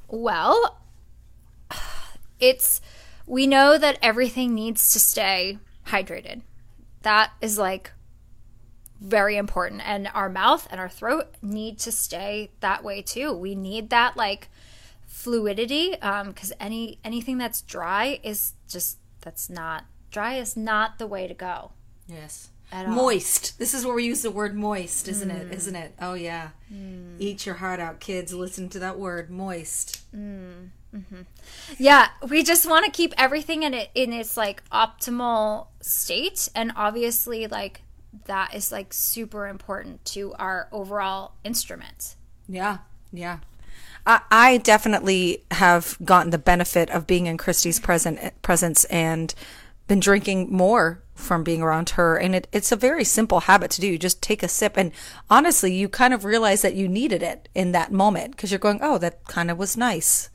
Well, 0.08 0.78
it's 2.40 2.80
we 3.26 3.46
know 3.46 3.78
that 3.78 3.98
everything 4.02 4.54
needs 4.54 4.92
to 4.92 4.98
stay 4.98 5.58
hydrated. 5.86 6.42
That 7.02 7.32
is 7.40 7.58
like 7.58 7.92
very 9.00 9.36
important 9.36 9.80
and 9.84 10.08
our 10.12 10.28
mouth 10.28 10.66
and 10.70 10.80
our 10.80 10.88
throat 10.88 11.34
need 11.40 11.78
to 11.78 11.92
stay 11.92 12.50
that 12.60 12.82
way 12.82 13.00
too. 13.02 13.32
We 13.32 13.54
need 13.54 13.90
that 13.90 14.16
like 14.16 14.48
fluidity 15.06 15.94
um 16.00 16.32
cuz 16.32 16.52
any 16.60 16.98
anything 17.04 17.38
that's 17.38 17.62
dry 17.62 18.20
is 18.22 18.54
just 18.68 18.98
that's 19.28 19.50
not 19.50 19.84
dry 20.10 20.36
is 20.36 20.56
not 20.56 20.98
the 20.98 21.06
way 21.06 21.26
to 21.28 21.34
go. 21.34 21.72
Yes. 22.08 22.48
At 22.72 22.86
all. 22.86 22.94
Moist. 22.94 23.58
This 23.58 23.74
is 23.74 23.84
where 23.84 23.94
we 23.94 24.06
use 24.06 24.22
the 24.22 24.30
word 24.30 24.56
moist, 24.56 25.06
isn't 25.06 25.30
it? 25.30 25.50
Mm. 25.50 25.52
Isn't 25.52 25.76
it? 25.76 25.92
Oh 26.00 26.14
yeah. 26.14 26.50
Mm. 26.72 27.16
Eat 27.18 27.44
your 27.44 27.56
heart 27.56 27.78
out, 27.78 28.00
kids. 28.00 28.32
Listen 28.32 28.70
to 28.70 28.78
that 28.78 28.98
word, 28.98 29.28
moist. 29.28 30.00
Mm. 30.16 30.70
mm-hmm 30.96 31.20
Yeah, 31.76 32.08
we 32.26 32.42
just 32.42 32.66
want 32.66 32.86
to 32.86 32.90
keep 32.90 33.12
everything 33.18 33.64
in 33.64 33.74
it 33.74 33.90
in 33.94 34.14
its 34.14 34.38
like 34.38 34.66
optimal 34.70 35.66
state 35.82 36.48
and 36.54 36.72
obviously 36.74 37.46
like 37.48 37.82
that 38.24 38.54
is 38.54 38.72
like 38.72 38.94
super 38.94 39.46
important 39.46 40.02
to 40.06 40.32
our 40.38 40.68
overall 40.72 41.32
instrument. 41.44 42.16
Yeah, 42.48 42.78
yeah. 43.12 43.40
I, 44.08 44.56
definitely 44.58 45.44
have 45.50 45.98
gotten 46.02 46.30
the 46.30 46.38
benefit 46.38 46.88
of 46.90 47.06
being 47.06 47.26
in 47.26 47.36
Christy's 47.36 47.78
present 47.78 48.18
presence 48.40 48.84
and 48.86 49.34
been 49.86 50.00
drinking 50.00 50.50
more 50.50 51.02
from 51.14 51.44
being 51.44 51.60
around 51.60 51.90
her. 51.90 52.16
And 52.16 52.34
it, 52.34 52.48
it's 52.52 52.72
a 52.72 52.76
very 52.76 53.04
simple 53.04 53.40
habit 53.40 53.70
to 53.72 53.80
do. 53.80 53.86
You 53.86 53.98
just 53.98 54.22
take 54.22 54.42
a 54.42 54.48
sip, 54.48 54.76
and 54.76 54.92
honestly, 55.28 55.74
you 55.74 55.88
kind 55.88 56.14
of 56.14 56.24
realize 56.24 56.62
that 56.62 56.74
you 56.74 56.88
needed 56.88 57.22
it 57.22 57.48
in 57.54 57.72
that 57.72 57.92
moment 57.92 58.32
because 58.32 58.50
you're 58.50 58.58
going, 58.58 58.80
"Oh, 58.82 58.98
that 58.98 59.24
kind 59.24 59.50
of 59.50 59.58
was 59.58 59.76
nice." 59.76 60.30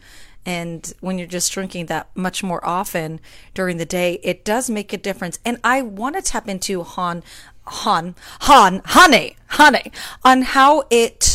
And 0.46 0.94
when 1.00 1.18
you're 1.18 1.27
just 1.27 1.51
drinking 1.53 1.86
that 1.86 2.10
much 2.15 2.44
more 2.44 2.63
often 2.65 3.22
during 3.53 3.77
the 3.77 3.86
day, 3.86 4.20
it 4.24 4.44
does 4.44 4.70
make 4.70 4.92
a 4.92 4.98
difference. 4.98 5.39
And 5.46 5.58
I 5.63 5.82
want 5.82 6.15
to 6.15 6.22
tap 6.22 6.50
into 6.50 6.84
Han, 6.84 7.24
Han, 7.65 8.15
Han, 8.42 8.82
honey, 8.86 9.38
honey, 9.48 9.92
on 10.24 10.42
how 10.42 10.84
it 10.89 11.33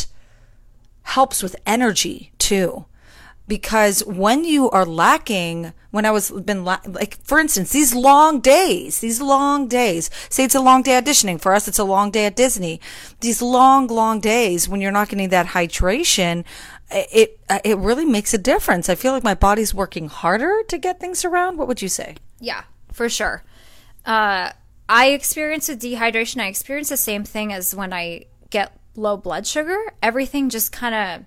helps 1.09 1.41
with 1.43 1.55
energy 1.65 2.31
too. 2.37 2.85
Because 3.47 4.05
when 4.05 4.43
you 4.43 4.69
are 4.69 4.85
lacking 4.85 5.73
when 5.91 6.05
i 6.05 6.11
was 6.11 6.29
been 6.29 6.63
la- 6.63 6.85
like 6.85 7.17
for 7.23 7.39
instance 7.39 7.71
these 7.71 7.95
long 7.95 8.39
days 8.39 8.99
these 9.01 9.19
long 9.19 9.67
days 9.67 10.07
say 10.29 10.43
it's 10.43 10.53
a 10.53 10.61
long 10.61 10.83
day 10.83 11.01
auditioning. 11.01 11.41
For 11.41 11.53
us 11.53 11.67
it's 11.67 11.79
a 11.79 11.83
long 11.83 12.11
day 12.11 12.25
at 12.25 12.35
disney. 12.35 12.79
These 13.21 13.41
long 13.41 13.87
long 13.87 14.19
days 14.19 14.69
when 14.69 14.81
you're 14.81 14.91
not 14.91 15.09
getting 15.09 15.29
that 15.29 15.47
hydration 15.47 16.45
it 16.91 17.39
it 17.65 17.77
really 17.77 18.05
makes 18.05 18.33
a 18.33 18.37
difference. 18.37 18.89
I 18.89 18.95
feel 18.95 19.13
like 19.13 19.23
my 19.23 19.35
body's 19.35 19.73
working 19.73 20.09
harder 20.09 20.63
to 20.67 20.77
get 20.77 20.99
things 20.99 21.25
around. 21.25 21.57
What 21.57 21.67
would 21.67 21.81
you 21.81 21.89
say? 21.89 22.15
Yeah, 22.39 22.63
for 22.91 23.09
sure. 23.09 23.43
Uh, 24.05 24.51
I 24.87 25.07
experience 25.09 25.69
with 25.69 25.81
dehydration. 25.81 26.41
I 26.41 26.47
experience 26.47 26.89
the 26.89 26.97
same 26.97 27.23
thing 27.23 27.53
as 27.53 27.75
when 27.75 27.93
I 27.93 28.25
get 28.49 28.78
low 28.99 29.17
blood 29.17 29.47
sugar. 29.47 29.77
Everything 30.01 30.49
just 30.49 30.71
kind 30.71 30.95
of 30.95 31.25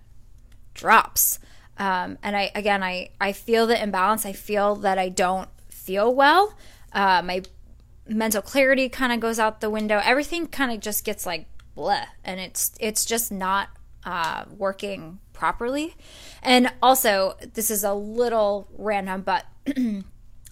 drops. 0.75 1.38
Um, 1.79 2.19
and 2.23 2.37
I 2.37 2.50
again, 2.55 2.83
I 2.83 3.11
I 3.21 3.33
feel 3.33 3.67
the 3.67 3.83
imbalance. 3.83 4.26
I 4.26 4.33
feel 4.33 4.76
that 4.76 4.99
I 4.99 5.09
don't 5.09 5.49
feel 5.71 6.14
well. 6.14 6.55
Uh, 6.93 7.23
my 7.23 7.43
mental 8.07 8.43
clarity 8.43 8.88
kind 8.88 9.12
of 9.12 9.21
goes 9.21 9.38
out 9.38 9.61
the 9.61 9.71
window. 9.71 10.00
Everything 10.05 10.47
kind 10.47 10.71
of 10.71 10.81
just 10.81 11.05
gets 11.05 11.26
like 11.26 11.47
bleh, 11.76 12.07
and 12.25 12.38
it's 12.38 12.73
it's 12.79 13.05
just 13.05 13.33
not 13.33 13.69
uh, 14.05 14.45
working 14.57 15.19
properly. 15.33 15.97
And 16.43 16.73
also, 16.83 17.37
this 17.55 17.71
is 17.71 17.85
a 17.85 17.95
little 17.95 18.69
random, 18.76 19.23
but 19.23 19.47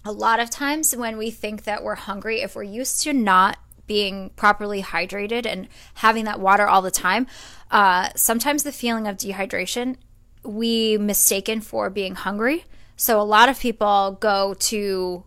a 0.04 0.12
lot 0.12 0.40
of 0.40 0.50
times 0.50 0.96
when 0.96 1.16
we 1.18 1.30
think 1.30 1.64
that 1.64 1.84
we're 1.84 1.96
hungry, 1.96 2.40
if 2.40 2.56
we're 2.56 2.62
used 2.62 3.02
to 3.02 3.12
not 3.12 3.58
being 3.90 4.30
properly 4.36 4.84
hydrated 4.84 5.44
and 5.44 5.66
having 5.94 6.24
that 6.24 6.38
water 6.38 6.64
all 6.64 6.80
the 6.80 6.92
time, 6.92 7.26
uh, 7.72 8.08
sometimes 8.14 8.62
the 8.62 8.70
feeling 8.70 9.08
of 9.08 9.16
dehydration 9.16 9.96
we 10.44 10.96
mistaken 10.96 11.60
for 11.60 11.90
being 11.90 12.14
hungry. 12.14 12.64
So 12.96 13.20
a 13.20 13.26
lot 13.26 13.48
of 13.48 13.58
people 13.58 14.16
go 14.20 14.54
to 14.54 15.24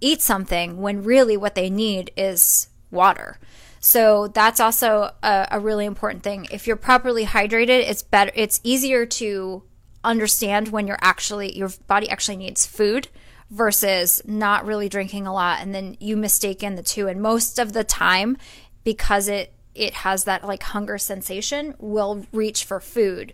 eat 0.00 0.20
something 0.20 0.80
when 0.80 1.04
really 1.04 1.36
what 1.36 1.54
they 1.54 1.70
need 1.70 2.10
is 2.16 2.66
water. 2.90 3.38
So 3.78 4.26
that's 4.26 4.58
also 4.58 5.12
a, 5.22 5.46
a 5.52 5.60
really 5.60 5.86
important 5.86 6.24
thing. 6.24 6.48
If 6.50 6.66
you're 6.66 6.74
properly 6.74 7.26
hydrated, 7.26 7.88
it's 7.88 8.02
better. 8.02 8.32
It's 8.34 8.60
easier 8.64 9.06
to 9.06 9.62
understand 10.02 10.68
when 10.68 10.88
you're 10.88 10.98
actually 11.00 11.56
your 11.56 11.70
body 11.86 12.10
actually 12.10 12.38
needs 12.38 12.66
food 12.66 13.06
versus 13.54 14.20
not 14.24 14.66
really 14.66 14.88
drinking 14.88 15.26
a 15.26 15.32
lot, 15.32 15.60
and 15.60 15.74
then 15.74 15.96
you 16.00 16.16
mistaken 16.16 16.74
the 16.74 16.82
two. 16.82 17.06
And 17.06 17.22
most 17.22 17.58
of 17.58 17.72
the 17.72 17.84
time, 17.84 18.36
because 18.82 19.28
it 19.28 19.52
it 19.74 19.94
has 19.94 20.24
that 20.24 20.44
like 20.44 20.62
hunger 20.62 20.98
sensation, 20.98 21.74
we'll 21.78 22.26
reach 22.32 22.64
for 22.64 22.80
food 22.80 23.32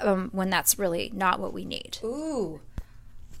um, 0.00 0.30
when 0.32 0.50
that's 0.50 0.78
really 0.78 1.10
not 1.14 1.40
what 1.40 1.52
we 1.52 1.64
need. 1.64 1.98
Ooh. 2.02 2.60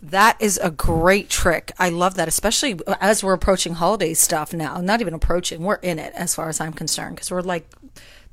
That 0.02 0.40
is 0.40 0.58
a 0.62 0.70
great 0.70 1.28
trick. 1.28 1.72
I 1.78 1.90
love 1.90 2.14
that, 2.14 2.28
especially 2.28 2.78
as 3.02 3.22
we're 3.22 3.34
approaching 3.34 3.74
holiday 3.74 4.14
stuff 4.14 4.54
now. 4.54 4.80
Not 4.80 5.02
even 5.02 5.12
approaching, 5.12 5.62
we're 5.62 5.74
in 5.74 5.98
it 5.98 6.14
as 6.14 6.34
far 6.34 6.48
as 6.48 6.58
I'm 6.58 6.72
concerned 6.72 7.16
because 7.16 7.30
we're 7.30 7.42
like, 7.42 7.68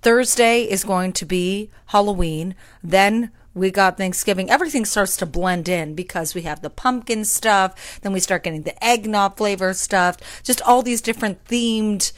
Thursday 0.01 0.61
is 0.61 0.85
going 0.85 1.11
to 1.13 1.25
be 1.25 1.69
Halloween. 1.87 2.55
Then 2.81 3.31
we 3.57 3.71
got 3.71 3.97
Thanksgiving. 3.97 4.49
Everything 4.49 4.85
starts 4.85 5.17
to 5.17 5.25
blend 5.25 5.67
in 5.67 5.95
because 5.95 6.35
we 6.35 6.43
have 6.43 6.61
the 6.61 6.69
pumpkin 6.69 7.25
stuff. 7.25 7.99
Then 8.01 8.13
we 8.13 8.19
start 8.19 8.43
getting 8.43 8.63
the 8.63 8.83
eggnog 8.83 9.37
flavor 9.37 9.73
stuff. 9.73 10.17
Just 10.43 10.61
all 10.61 10.81
these 10.81 11.01
different 11.01 11.43
themed 11.45 12.11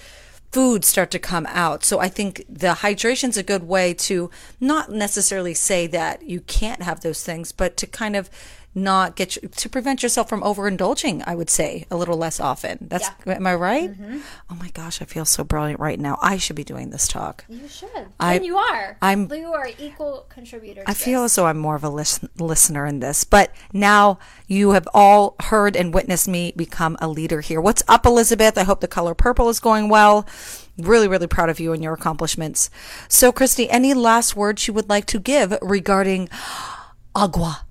foods 0.52 0.88
start 0.88 1.12
to 1.12 1.20
come 1.20 1.46
out. 1.50 1.84
So 1.84 2.00
I 2.00 2.10
think 2.10 2.44
the 2.50 2.76
hydration's 2.76 3.38
a 3.38 3.44
good 3.44 3.64
way 3.64 3.94
to 3.96 4.32
not 4.60 4.92
necessarily 4.92 5.54
say 5.54 5.88
that 5.88 6.24
you 6.24 6.42
can't 6.42 6.82
have 6.82 7.02
those 7.02 7.24
things, 7.24 7.52
but 7.52 7.78
to 7.78 7.88
kind 7.88 8.16
of 8.16 8.30
not 8.76 9.16
get 9.16 9.36
you, 9.36 9.48
to 9.50 9.68
prevent 9.68 10.04
yourself 10.04 10.30
from 10.30 10.42
overindulging. 10.42 11.24
I 11.26 11.34
would 11.36 11.50
say 11.50 11.86
a 11.90 11.98
little 11.98 12.18
less 12.18 12.40
often. 12.40 12.88
That's 12.90 13.10
am 13.26 13.48
I 13.48 13.56
right? 13.56 13.90
Mm-hmm. 13.92 14.20
Oh 14.50 14.56
my 14.56 14.70
gosh, 14.70 15.02
I 15.02 15.06
feel 15.06 15.26
so 15.26 15.44
brilliant 15.44 15.80
right 15.80 16.00
now. 16.00 16.18
I 16.22 16.38
should 16.38 16.56
be 16.56 16.64
doing 16.64 16.92
this 16.92 17.08
talk. 17.08 17.46
You 17.50 17.68
should. 17.68 17.90
I- 18.20 18.36
and 18.36 18.46
you 18.46 18.58
are. 18.58 18.98
I'm- 19.02 19.28
You 19.34 19.54
are 19.54 19.68
equal 19.80 20.26
contributor. 20.30 20.84
To 20.84 20.90
I 20.90 20.94
feel 20.94 21.24
as 21.24 21.36
though 21.36 21.48
I'm 21.48 21.58
more 21.58 21.76
of 21.76 21.84
a 21.84 21.90
lis- 21.90 22.20
listener 22.38 22.86
in 22.86 23.00
this, 23.00 23.24
but 23.24 23.52
now 23.74 24.20
you 24.48 24.72
have 24.72 24.88
all 24.94 25.36
heard 25.42 25.76
and 25.76 25.94
witnessed 25.94 26.28
me 26.28 26.54
become 26.56 26.96
a 27.02 27.08
leader 27.08 27.42
here. 27.42 27.60
What's 27.60 27.84
up, 27.88 28.06
Elizabeth? 28.06 28.58
I 28.58 28.64
hope 28.64 28.82
the 28.82 28.88
color 28.88 29.16
purple 29.16 29.50
is 29.50 29.60
going 29.60 29.90
well. 29.90 30.28
Really, 30.78 31.08
really 31.10 31.28
proud 31.28 31.50
of 31.50 31.60
you 31.60 31.74
and 31.74 31.84
your 31.84 31.94
accomplishments. 31.94 32.70
So, 33.10 33.32
Christy, 33.34 33.70
any 33.70 33.94
last 33.94 34.36
words 34.36 34.68
you 34.68 34.74
would 34.76 34.88
like 34.90 35.06
to 35.08 35.20
give 35.20 35.58
regarding 35.62 36.30
agua? 37.16 37.66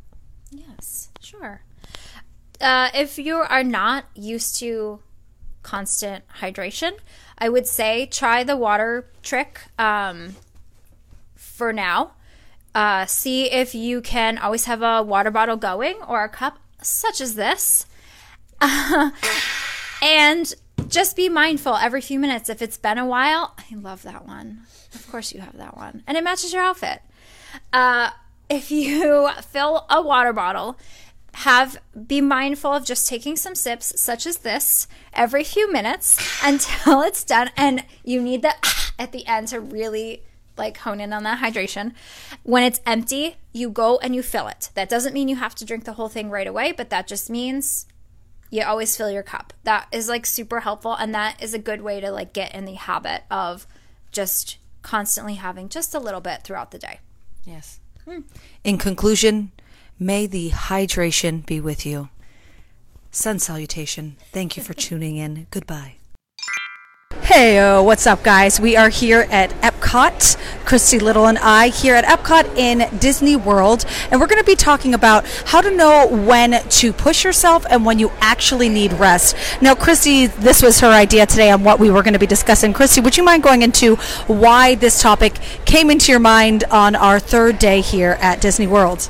Uh, 2.61 2.91
if 2.95 3.19
you 3.19 3.37
are 3.37 3.62
not 3.62 4.05
used 4.15 4.59
to 4.61 5.00
constant 5.62 6.25
hydration, 6.41 6.93
I 7.38 7.49
would 7.49 7.67
say 7.67 8.07
try 8.07 8.43
the 8.43 8.57
water 8.57 9.11
trick 9.23 9.61
um, 9.79 10.37
for 11.35 11.73
now. 11.73 12.12
Uh, 12.75 13.07
see 13.07 13.50
if 13.50 13.75
you 13.75 14.00
can 14.00 14.38
always 14.38 14.65
have 14.65 14.83
a 14.83 15.03
water 15.03 15.31
bottle 15.31 15.57
going 15.57 15.97
or 16.07 16.25
a 16.25 16.29
cup 16.29 16.59
such 16.83 17.21
as 17.21 17.35
this. 17.35 17.87
and 20.03 20.55
just 20.88 21.17
be 21.17 21.29
mindful 21.29 21.75
every 21.75 22.00
few 22.00 22.19
minutes. 22.19 22.49
If 22.49 22.62
it's 22.62 22.77
been 22.77 22.99
a 22.99 23.07
while, 23.07 23.55
I 23.59 23.75
love 23.75 24.03
that 24.03 24.27
one. 24.27 24.62
Of 24.95 25.11
course, 25.11 25.33
you 25.33 25.41
have 25.41 25.57
that 25.57 25.77
one. 25.77 26.03
And 26.07 26.17
it 26.17 26.25
matches 26.25 26.53
your 26.53 26.62
outfit. 26.62 27.03
Uh, 27.73 28.11
if 28.49 28.71
you 28.71 29.29
fill 29.43 29.87
a 29.91 30.03
water 30.03 30.33
bottle, 30.33 30.79
have 31.38 31.80
be 32.07 32.21
mindful 32.21 32.73
of 32.73 32.85
just 32.85 33.07
taking 33.07 33.37
some 33.37 33.54
sips 33.54 34.00
such 34.00 34.26
as 34.26 34.38
this 34.38 34.88
every 35.12 35.45
few 35.45 35.71
minutes 35.71 36.18
until 36.45 37.00
it's 37.02 37.23
done. 37.23 37.50
And 37.57 37.85
you 38.04 38.21
need 38.21 38.42
the 38.42 38.54
at 38.99 39.12
the 39.12 39.26
end 39.26 39.49
to 39.49 39.61
really 39.61 40.25
like 40.57 40.78
hone 40.78 41.00
in 41.00 41.12
on 41.12 41.23
that 41.23 41.40
hydration. 41.40 41.92
When 42.42 42.64
it's 42.64 42.80
empty 42.85 43.37
you 43.52 43.71
go 43.71 43.99
and 43.99 44.16
you 44.16 44.23
fill 44.23 44.49
it. 44.49 44.71
That 44.75 44.88
doesn't 44.88 45.14
mean 45.14 45.28
you 45.28 45.37
have 45.37 45.54
to 45.57 45.64
drink 45.64 45.85
the 45.85 45.92
whole 45.92 46.09
thing 46.09 46.28
right 46.30 46.47
away 46.47 46.73
but 46.73 46.90
that 46.90 47.07
just 47.07 47.30
means 47.30 47.87
you 48.50 48.64
always 48.64 48.97
fill 48.97 49.11
your 49.11 49.23
cup. 49.23 49.52
That 49.62 49.87
is 49.92 50.09
like 50.09 50.26
super 50.26 50.61
helpful 50.61 50.95
and 50.95 51.14
that 51.14 51.40
is 51.40 51.54
a 51.54 51.59
good 51.59 51.83
way 51.83 52.00
to 52.00 52.11
like 52.11 52.33
get 52.33 52.52
in 52.52 52.64
the 52.64 52.75
habit 52.75 53.23
of 53.30 53.66
just 54.11 54.59
constantly 54.83 55.35
having 55.35 55.68
just 55.68 55.95
a 55.95 56.00
little 56.00 56.21
bit 56.21 56.42
throughout 56.42 56.73
the 56.73 56.78
day. 56.78 56.99
Yes. 57.45 57.78
In 58.64 58.78
conclusion, 58.78 59.52
may 59.99 60.26
the 60.26 60.50
hydration 60.50 61.45
be 61.45 61.61
with 61.61 61.85
you. 61.85 62.09
Sun 63.11 63.38
salutation. 63.38 64.17
Thank 64.33 64.57
you 64.57 64.62
for 64.62 64.75
tuning 64.88 65.17
in. 65.17 65.47
Goodbye. 65.50 65.95
Hey, 67.23 67.61
what's 67.83 68.07
up, 68.07 68.23
guys? 68.23 68.59
We 68.59 68.76
are 68.76 68.88
here 68.88 69.26
at 69.31 69.50
Epcot. 69.61 70.37
Christy 70.64 70.99
Little 70.99 71.26
and 71.26 71.37
I 71.38 71.69
here 71.69 71.95
at 71.95 72.05
Epcot 72.05 72.57
in 72.57 72.99
Disney 72.99 73.37
World, 73.37 73.85
and 74.11 74.21
we're 74.21 74.26
going 74.26 74.40
to 74.40 74.47
be 74.47 74.57
talking 74.57 74.95
about 74.95 75.26
how 75.47 75.61
to 75.61 75.71
know 75.71 76.07
when 76.07 76.62
to 76.62 76.93
push 76.93 77.25
yourself 77.25 77.67
and 77.69 77.85
when 77.85 77.99
you 77.99 78.11
actually 78.21 78.69
need 78.69 78.95
rest. 78.95 79.37
Now, 79.61 79.75
Christy, 79.75 80.26
this 80.26 80.62
was 80.62 80.81
her 80.81 80.88
idea 80.88 81.26
today 81.26 81.50
on 81.50 81.64
what 81.64 81.78
we 81.78 81.90
were 81.90 82.02
going 82.02 82.14
to 82.14 82.19
be 82.19 82.26
discussing. 82.26 82.73
Christy, 82.73 83.00
would 83.02 83.17
you 83.17 83.25
mind 83.25 83.43
going 83.43 83.61
into 83.61 83.97
why 84.26 84.75
this 84.75 85.02
topic 85.02 85.35
came 85.67 85.90
into 85.90 86.11
your 86.11 86.21
mind 86.21 86.64
on 86.71 86.97
our 86.97 87.21
third 87.21 87.59
day 87.59 87.83
here 87.83 88.17
at 88.21 88.40
Disney 88.40 88.67
World? 88.67 89.09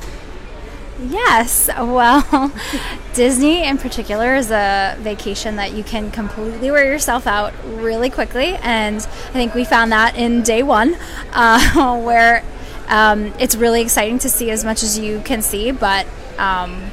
Yes. 1.01 1.69
Well, 1.77 2.51
Disney 3.13 3.63
in 3.65 3.77
particular 3.77 4.35
is 4.35 4.51
a 4.51 4.97
vacation 4.99 5.55
that 5.55 5.73
you 5.73 5.83
can 5.83 6.11
completely 6.11 6.71
wear 6.71 6.85
yourself 6.85 7.25
out 7.25 7.53
really 7.65 8.09
quickly. 8.09 8.55
And 8.61 8.97
I 8.97 9.31
think 9.31 9.53
we 9.53 9.63
found 9.63 9.91
that 9.91 10.15
in 10.15 10.41
day 10.41 10.61
one, 10.63 10.97
uh, 11.31 11.97
where 12.03 12.43
um, 12.87 13.33
it's 13.39 13.55
really 13.55 13.81
exciting 13.81 14.19
to 14.19 14.29
see 14.29 14.51
as 14.51 14.65
much 14.65 14.83
as 14.83 14.97
you 14.99 15.21
can 15.21 15.41
see, 15.41 15.71
but. 15.71 16.05
Um, 16.37 16.91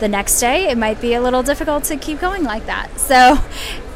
the 0.00 0.08
next 0.08 0.40
day 0.40 0.68
it 0.68 0.76
might 0.76 1.00
be 1.00 1.14
a 1.14 1.20
little 1.20 1.42
difficult 1.42 1.84
to 1.84 1.96
keep 1.96 2.18
going 2.20 2.42
like 2.42 2.66
that. 2.66 2.98
So 2.98 3.38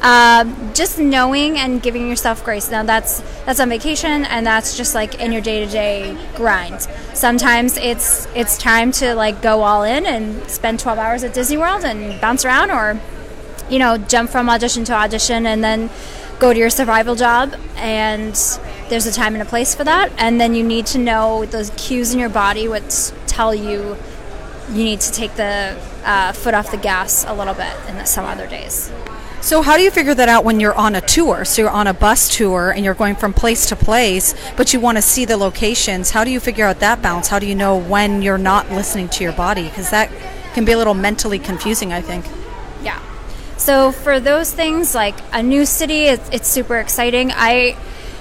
um, 0.03 0.73
just 0.75 0.99
knowing 0.99 1.59
and 1.59 1.83
giving 1.83 2.09
yourself 2.09 2.45
grace. 2.45 2.71
Now 2.71 2.83
that's 2.83 3.21
that's 3.45 3.59
on 3.59 3.69
vacation 3.69 4.25
and 4.27 4.47
that's 4.47 4.77
just 4.77 4.95
like 4.95 5.21
in 5.21 5.33
your 5.33 5.43
day-to-day 5.43 6.17
grind. 6.37 6.83
Sometimes 7.15 7.77
it's 7.79 8.27
it's 8.35 8.57
time 8.59 8.93
to 8.93 9.15
like 9.15 9.43
go 9.43 9.63
all 9.63 9.83
in 9.83 10.07
and 10.07 10.49
spend 10.49 10.79
12 10.79 10.99
hours 10.99 11.25
at 11.25 11.35
disney 11.35 11.57
world 11.57 11.85
and 11.85 12.21
bounce 12.21 12.45
around 12.45 12.71
or 12.71 13.01
you 13.71 13.79
know 13.79 13.97
jump 13.97 14.31
from 14.31 14.49
audition 14.49 14.85
to 14.85 14.93
audition 14.93 15.47
and 15.47 15.65
then 15.65 15.91
go 16.39 16.53
to 16.53 16.59
your 16.59 16.71
survival 16.71 17.15
job. 17.15 17.55
And 17.77 18.35
there's 18.89 19.07
a 19.07 19.13
time 19.13 19.35
and 19.35 19.43
a 19.43 19.47
place 19.47 19.75
for 19.75 19.85
that. 19.85 20.13
And 20.19 20.41
then 20.41 20.55
you 20.55 20.63
need 20.63 20.87
to 20.87 20.99
know 20.99 21.47
those 21.47 21.71
cues 21.71 22.13
in 22.13 22.21
your 22.21 22.29
body 22.29 22.69
which 22.69 23.11
tell 23.27 23.55
you 23.55 23.97
you 24.71 24.85
need 24.85 25.01
to 25.01 25.13
take 25.13 25.35
the 25.35 25.79
uh, 26.05 26.33
foot 26.33 26.55
off 26.55 26.71
the 26.71 26.77
gas 26.77 27.25
a 27.27 27.35
little 27.35 27.55
bit 27.55 27.75
in 27.89 28.05
some 28.07 28.25
other 28.25 28.47
days. 28.47 28.93
So, 29.41 29.61
how 29.61 29.77
do 29.77 29.83
you 29.83 29.91
figure 29.91 30.15
that 30.15 30.31
out 30.31 30.43
when 30.43 30.59
you're 30.59 30.75
on 30.75 30.95
a 30.95 31.03
tour? 31.03 31.45
So, 31.45 31.61
you're 31.61 31.71
on 31.71 31.87
a 31.87 31.93
bus 31.93 32.35
tour 32.35 32.71
and 32.71 32.83
you're 32.83 32.95
going 32.95 33.15
from 33.15 33.35
place 33.35 33.67
to 33.67 33.77
place, 33.77 34.35
but 34.57 34.73
you 34.73 34.81
want 34.81 34.97
to 34.97 35.03
see 35.03 35.27
the 35.27 35.37
locations. 35.37 36.13
How 36.13 36.25
do 36.25 36.31
you 36.31 36.41
figure 36.41 36.65
out 36.65 36.81
that 36.81 37.03
balance? 37.03 37.29
How 37.29 37.39
do 37.39 37.47
you 37.47 37.55
know 37.55 37.77
when 37.77 38.23
you're 38.23 38.39
not 38.39 38.71
listening 38.71 39.11
to 39.11 39.23
your 39.23 39.35
body? 39.35 39.65
Because 39.65 39.91
that 39.91 40.11
can 40.55 40.65
be 40.65 40.73
a 40.73 40.79
little 40.79 40.95
mentally 40.95 41.39
confusing, 41.39 41.93
I 41.93 42.01
think. 42.01 42.25
Yeah. 42.83 43.03
So 43.59 43.93
for 43.93 44.19
those 44.19 44.51
things 44.51 44.95
like 44.95 45.15
a 45.31 45.43
new 45.43 45.67
city, 45.67 46.05
it's, 46.05 46.27
it's 46.31 46.49
super 46.49 46.79
exciting. 46.79 47.31
I, 47.31 47.77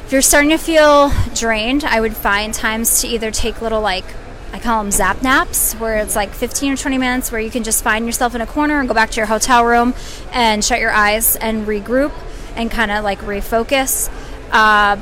if 0.06 0.12
you're 0.12 0.21
starting 0.21 0.49
to 0.49 0.58
feel 0.58 1.10
drained, 1.34 1.86
I 1.86 2.01
would 2.01 2.17
find 2.17 2.53
times 2.53 2.99
to 2.99 3.08
either 3.08 3.32
take 3.32 3.62
little 3.62 3.79
like 3.79 4.06
I 4.53 4.59
call 4.59 4.83
them 4.83 4.91
zap 4.91 5.23
naps, 5.23 5.73
where 5.73 5.97
it's 5.97 6.15
like 6.15 6.29
15 6.29 6.73
or 6.73 6.77
20 6.77 6.99
minutes 6.99 7.31
where 7.31 7.41
you 7.41 7.49
can 7.49 7.63
just 7.63 7.83
find 7.83 8.05
yourself 8.05 8.35
in 8.35 8.41
a 8.41 8.45
corner 8.45 8.79
and 8.79 8.87
go 8.87 8.93
back 8.93 9.09
to 9.09 9.17
your 9.17 9.25
hotel 9.25 9.65
room 9.65 9.95
and 10.31 10.63
shut 10.63 10.79
your 10.79 10.91
eyes 10.91 11.35
and 11.35 11.65
regroup 11.65 12.13
and 12.55 12.69
kind 12.69 12.91
of 12.91 13.03
like 13.03 13.19
refocus. 13.21 14.11
Uh, 14.51 15.01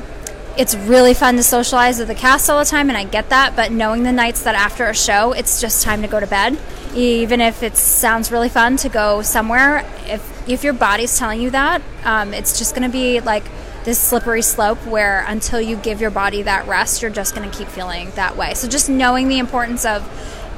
it's 0.56 0.74
really 0.74 1.12
fun 1.12 1.36
to 1.36 1.42
socialize 1.42 1.98
with 1.98 2.08
the 2.08 2.14
cast 2.14 2.48
all 2.48 2.58
the 2.58 2.64
time, 2.64 2.88
and 2.88 2.96
I 2.96 3.04
get 3.04 3.28
that. 3.28 3.54
But 3.54 3.72
knowing 3.72 4.02
the 4.02 4.12
nights 4.12 4.42
that 4.44 4.54
after 4.54 4.86
a 4.86 4.94
show, 4.94 5.32
it's 5.32 5.60
just 5.60 5.84
time 5.84 6.00
to 6.00 6.08
go 6.08 6.18
to 6.18 6.26
bed, 6.26 6.58
even 6.94 7.40
if 7.42 7.62
it 7.62 7.76
sounds 7.76 8.32
really 8.32 8.48
fun 8.48 8.76
to 8.78 8.88
go 8.88 9.20
somewhere. 9.20 9.86
If 10.06 10.48
if 10.48 10.64
your 10.64 10.72
body's 10.72 11.16
telling 11.18 11.40
you 11.40 11.50
that, 11.50 11.82
um, 12.04 12.34
it's 12.34 12.58
just 12.58 12.74
going 12.74 12.90
to 12.90 12.92
be 12.92 13.20
like 13.20 13.44
this 13.84 13.98
slippery 13.98 14.42
slope 14.42 14.78
where 14.86 15.24
until 15.26 15.60
you 15.60 15.76
give 15.76 16.00
your 16.00 16.10
body 16.10 16.42
that 16.42 16.66
rest, 16.66 17.02
you're 17.02 17.10
just 17.10 17.34
going 17.34 17.48
to 17.50 17.56
keep 17.56 17.68
feeling 17.68 18.10
that 18.12 18.36
way. 18.36 18.54
So 18.54 18.68
just 18.68 18.88
knowing 18.88 19.28
the 19.28 19.38
importance 19.38 19.84
of 19.84 20.08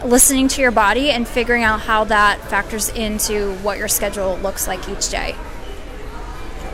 listening 0.04 0.48
to 0.48 0.60
your 0.60 0.70
body 0.70 1.10
and 1.10 1.26
figuring 1.26 1.62
out 1.62 1.80
how 1.80 2.04
that 2.04 2.40
factors 2.50 2.88
into 2.90 3.54
what 3.56 3.78
your 3.78 3.88
schedule 3.88 4.36
looks 4.38 4.68
like 4.68 4.88
each 4.88 5.08
day. 5.08 5.34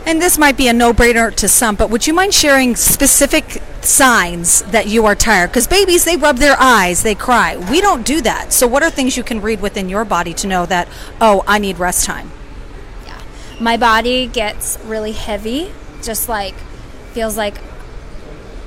And 0.05 0.21
this 0.21 0.37
might 0.37 0.57
be 0.57 0.67
a 0.67 0.73
no 0.73 0.93
brainer 0.93 1.33
to 1.35 1.47
some, 1.47 1.75
but 1.75 1.89
would 1.89 2.07
you 2.07 2.13
mind 2.13 2.33
sharing 2.33 2.75
specific 2.75 3.61
signs 3.81 4.63
that 4.63 4.87
you 4.87 5.05
are 5.05 5.15
tired? 5.15 5.51
Because 5.51 5.67
babies, 5.67 6.05
they 6.05 6.17
rub 6.17 6.37
their 6.37 6.55
eyes, 6.59 7.03
they 7.03 7.13
cry. 7.13 7.55
We 7.55 7.81
don't 7.81 8.05
do 8.05 8.19
that. 8.21 8.51
So, 8.51 8.67
what 8.67 8.81
are 8.81 8.89
things 8.89 9.15
you 9.15 9.23
can 9.23 9.41
read 9.41 9.61
within 9.61 9.89
your 9.89 10.03
body 10.03 10.33
to 10.35 10.47
know 10.47 10.65
that, 10.65 10.87
oh, 11.21 11.43
I 11.47 11.59
need 11.59 11.77
rest 11.77 12.05
time? 12.05 12.31
Yeah. 13.05 13.21
My 13.59 13.77
body 13.77 14.25
gets 14.25 14.79
really 14.83 15.11
heavy, 15.11 15.71
just 16.01 16.29
like 16.29 16.55
feels 17.13 17.37
like 17.37 17.55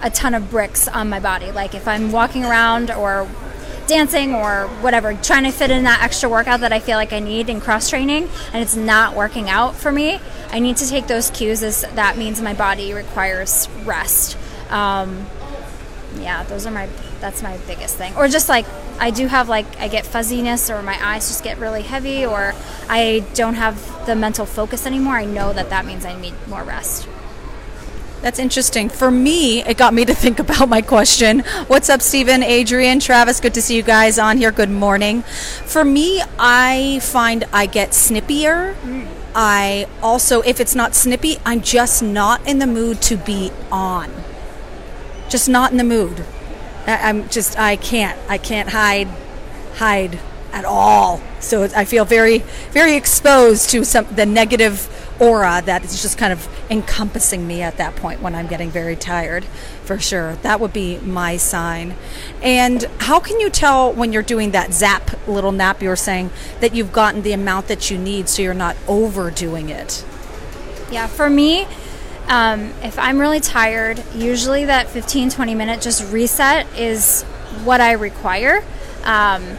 a 0.03 0.11
ton 0.11 0.35
of 0.35 0.51
bricks 0.51 0.87
on 0.87 1.09
my 1.09 1.21
body. 1.21 1.51
Like 1.51 1.75
if 1.75 1.89
I'm 1.89 2.13
walking 2.13 2.45
around 2.45 2.91
or 2.91 3.29
dancing 3.87 4.35
or 4.35 4.67
whatever, 4.81 5.15
trying 5.15 5.45
to 5.45 5.51
fit 5.51 5.71
in 5.71 5.85
that 5.85 6.03
extra 6.03 6.29
workout 6.29 6.61
that 6.61 6.73
I 6.73 6.81
feel 6.81 6.97
like 6.97 7.13
I 7.13 7.21
need 7.21 7.49
in 7.49 7.61
cross 7.61 7.89
training 7.89 8.29
and 8.53 8.63
it's 8.63 8.77
not 8.77 9.15
working 9.17 9.49
out 9.49 9.75
for 9.75 9.91
me, 9.91 10.21
I 10.51 10.59
need 10.59 10.77
to 10.79 10.89
take 10.89 11.07
those 11.07 11.31
cues 11.31 11.63
as 11.63 11.83
that 11.95 12.17
means 12.17 12.41
my 12.41 12.55
body 12.55 12.93
requires 12.93 13.69
rest. 13.85 14.37
Um, 14.71 15.27
yeah, 16.21 16.45
those 16.45 16.67
are 16.67 16.71
my 16.71 16.89
that's 17.21 17.43
my 17.43 17.57
biggest 17.67 17.97
thing. 17.97 18.15
Or 18.17 18.29
just 18.29 18.49
like 18.49 18.67
I 19.01 19.11
do 19.11 19.27
have 19.27 19.49
like 19.49 19.67
I 19.81 19.89
get 19.89 20.07
fuzziness 20.07 20.71
or 20.71 20.83
my 20.83 20.99
eyes 21.05 21.29
just 21.29 21.43
get 21.43 21.59
really 21.59 21.83
heavy 21.83 22.25
or 22.25 22.55
I 22.89 23.25
don't 23.35 23.55
have 23.55 24.07
the 24.07 24.15
mental 24.15 24.47
focus 24.47 24.87
anymore. 24.87 25.15
I 25.15 25.25
know 25.25 25.53
that 25.53 25.71
that 25.71 25.87
means 25.87 26.05
I 26.05 26.19
need 26.21 26.35
more 26.47 26.63
rest. 26.63 27.09
That's 28.25 28.39
interesting. 28.39 28.89
For 28.89 29.11
me, 29.11 29.63
it 29.65 29.77
got 29.77 29.93
me 29.93 30.07
to 30.07 30.15
think 30.15 30.39
about 30.39 30.67
my 30.71 30.81
question. 30.81 31.41
What's 31.67 31.91
up, 31.91 32.01
Stephen, 32.01 32.43
Adrian, 32.43 32.99
Travis? 32.99 33.39
Good 33.39 33.53
to 33.53 33.61
see 33.61 33.77
you 33.77 33.83
guys 33.83 34.19
on 34.19 34.39
here. 34.39 34.51
Good 34.51 34.71
morning. 34.71 35.25
For 35.67 35.85
me, 35.85 36.23
I 36.39 37.01
find 37.03 37.45
I 37.53 37.67
get 37.67 37.91
snippier. 37.91 38.77
I 39.35 39.87
also, 40.01 40.41
if 40.41 40.59
it's 40.59 40.75
not 40.75 40.95
snippy, 40.95 41.37
I'm 41.45 41.61
just 41.61 42.03
not 42.03 42.41
in 42.49 42.61
the 42.61 42.67
mood 42.67 43.03
to 43.03 43.19
be 43.19 43.53
on. 43.71 44.11
Just 45.29 45.47
not 45.47 45.71
in 45.71 45.77
the 45.77 45.85
mood. 45.85 46.25
I- 46.87 47.11
I'm 47.11 47.29
just, 47.29 47.59
I 47.59 47.77
can't. 47.77 48.19
I 48.27 48.39
can't 48.39 48.71
hide, 48.71 49.09
hide 49.75 50.19
at 50.51 50.65
all. 50.65 51.21
So 51.41 51.65
I 51.77 51.85
feel 51.85 52.07
very, 52.07 52.39
very 52.71 52.95
exposed 52.95 53.69
to 53.71 53.85
some 53.85 54.07
the 54.15 54.25
negative 54.25 55.04
aura 55.21 55.63
that 55.65 55.85
is 55.85 56.03
just 56.03 56.19
kind 56.19 56.33
of 56.33 56.49
encompassing 56.71 57.47
me 57.47 57.63
at 57.63 57.77
that 57.77 57.95
point 57.97 58.21
when 58.21 58.35
I'm 58.35 58.47
getting 58.47 58.71
very 58.71 58.97
tired, 58.97 59.45
for 59.85 59.99
sure. 59.99 60.37
That 60.37 60.61
would 60.61 60.73
be 60.73 60.99
my 60.99 61.37
sign. 61.37 61.95
And 62.43 62.83
how 62.99 63.21
can 63.21 63.41
you 63.41 63.51
tell 63.51 63.93
when 63.93 64.13
you're 64.13 64.23
doing 64.23 64.51
that 64.53 64.73
zap 64.73 65.11
little 65.29 65.53
nap 65.53 65.83
you 65.83 65.89
were 65.89 65.97
saying 65.97 66.31
that 66.61 66.75
you've 66.75 66.93
gotten 66.93 67.23
the 67.23 67.33
amount 67.33 67.69
that 67.69 67.91
you 67.91 67.99
need 67.99 68.29
so 68.29 68.43
you're 68.43 68.55
not 68.55 68.77
overdoing 68.89 69.69
it? 69.69 70.05
Yeah, 70.91 71.07
for 71.07 71.31
me, 71.31 71.67
um, 72.29 72.73
if 72.83 72.99
I'm 72.99 73.19
really 73.19 73.41
tired, 73.41 74.03
usually 74.15 74.65
that 74.67 74.89
15 74.89 75.31
20 75.31 75.55
minute 75.55 75.81
just 75.81 76.11
reset 76.13 76.67
is 76.79 77.23
what 77.65 77.81
I 77.81 77.93
require. 77.93 78.65
Um, 79.05 79.59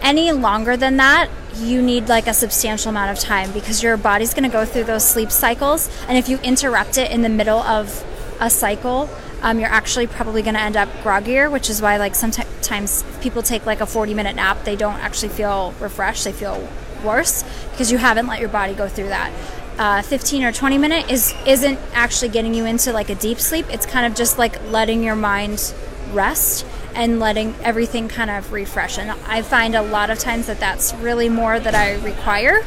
any 0.00 0.30
longer 0.32 0.76
than 0.76 0.98
that, 0.98 1.28
you 1.56 1.82
need 1.82 2.08
like 2.08 2.26
a 2.26 2.34
substantial 2.34 2.90
amount 2.90 3.10
of 3.10 3.18
time 3.18 3.52
because 3.52 3.82
your 3.82 3.96
body's 3.96 4.34
going 4.34 4.44
to 4.44 4.50
go 4.50 4.64
through 4.64 4.84
those 4.84 5.04
sleep 5.04 5.30
cycles. 5.30 5.88
And 6.08 6.18
if 6.18 6.28
you 6.28 6.38
interrupt 6.38 6.98
it 6.98 7.10
in 7.10 7.22
the 7.22 7.28
middle 7.28 7.58
of 7.58 8.04
a 8.40 8.50
cycle, 8.50 9.08
um, 9.42 9.60
you're 9.60 9.68
actually 9.68 10.06
probably 10.06 10.42
going 10.42 10.54
to 10.54 10.60
end 10.60 10.76
up 10.76 10.88
groggier, 11.02 11.50
which 11.50 11.68
is 11.68 11.82
why 11.82 11.96
like 11.98 12.14
sometimes 12.14 13.04
people 13.20 13.42
take 13.42 13.66
like 13.66 13.80
a 13.80 13.86
40 13.86 14.14
minute 14.14 14.36
nap. 14.36 14.64
They 14.64 14.76
don't 14.76 14.98
actually 15.00 15.28
feel 15.28 15.74
refreshed. 15.80 16.24
They 16.24 16.32
feel 16.32 16.66
worse 17.04 17.44
because 17.70 17.92
you 17.92 17.98
haven't 17.98 18.26
let 18.26 18.40
your 18.40 18.48
body 18.48 18.74
go 18.74 18.88
through 18.88 19.08
that. 19.08 19.30
Uh, 19.78 20.02
15 20.02 20.44
or 20.44 20.52
20 20.52 20.78
minute 20.78 21.10
is 21.10 21.34
isn't 21.46 21.78
actually 21.92 22.28
getting 22.28 22.54
you 22.54 22.64
into 22.64 22.92
like 22.92 23.10
a 23.10 23.14
deep 23.14 23.38
sleep. 23.38 23.66
It's 23.70 23.86
kind 23.86 24.06
of 24.06 24.14
just 24.14 24.38
like 24.38 24.62
letting 24.70 25.02
your 25.02 25.16
mind 25.16 25.74
rest 26.12 26.64
and 26.94 27.20
letting 27.20 27.54
everything 27.62 28.08
kind 28.08 28.30
of 28.30 28.52
refresh. 28.52 28.98
And 28.98 29.10
I 29.26 29.42
find 29.42 29.74
a 29.74 29.82
lot 29.82 30.10
of 30.10 30.18
times 30.18 30.46
that 30.46 30.60
that's 30.60 30.94
really 30.94 31.28
more 31.28 31.58
that 31.58 31.74
I 31.74 31.94
require. 31.96 32.64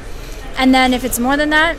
And 0.58 0.74
then 0.74 0.94
if 0.94 1.04
it's 1.04 1.20
more 1.20 1.38
than 1.38 1.50
that, 1.52 1.78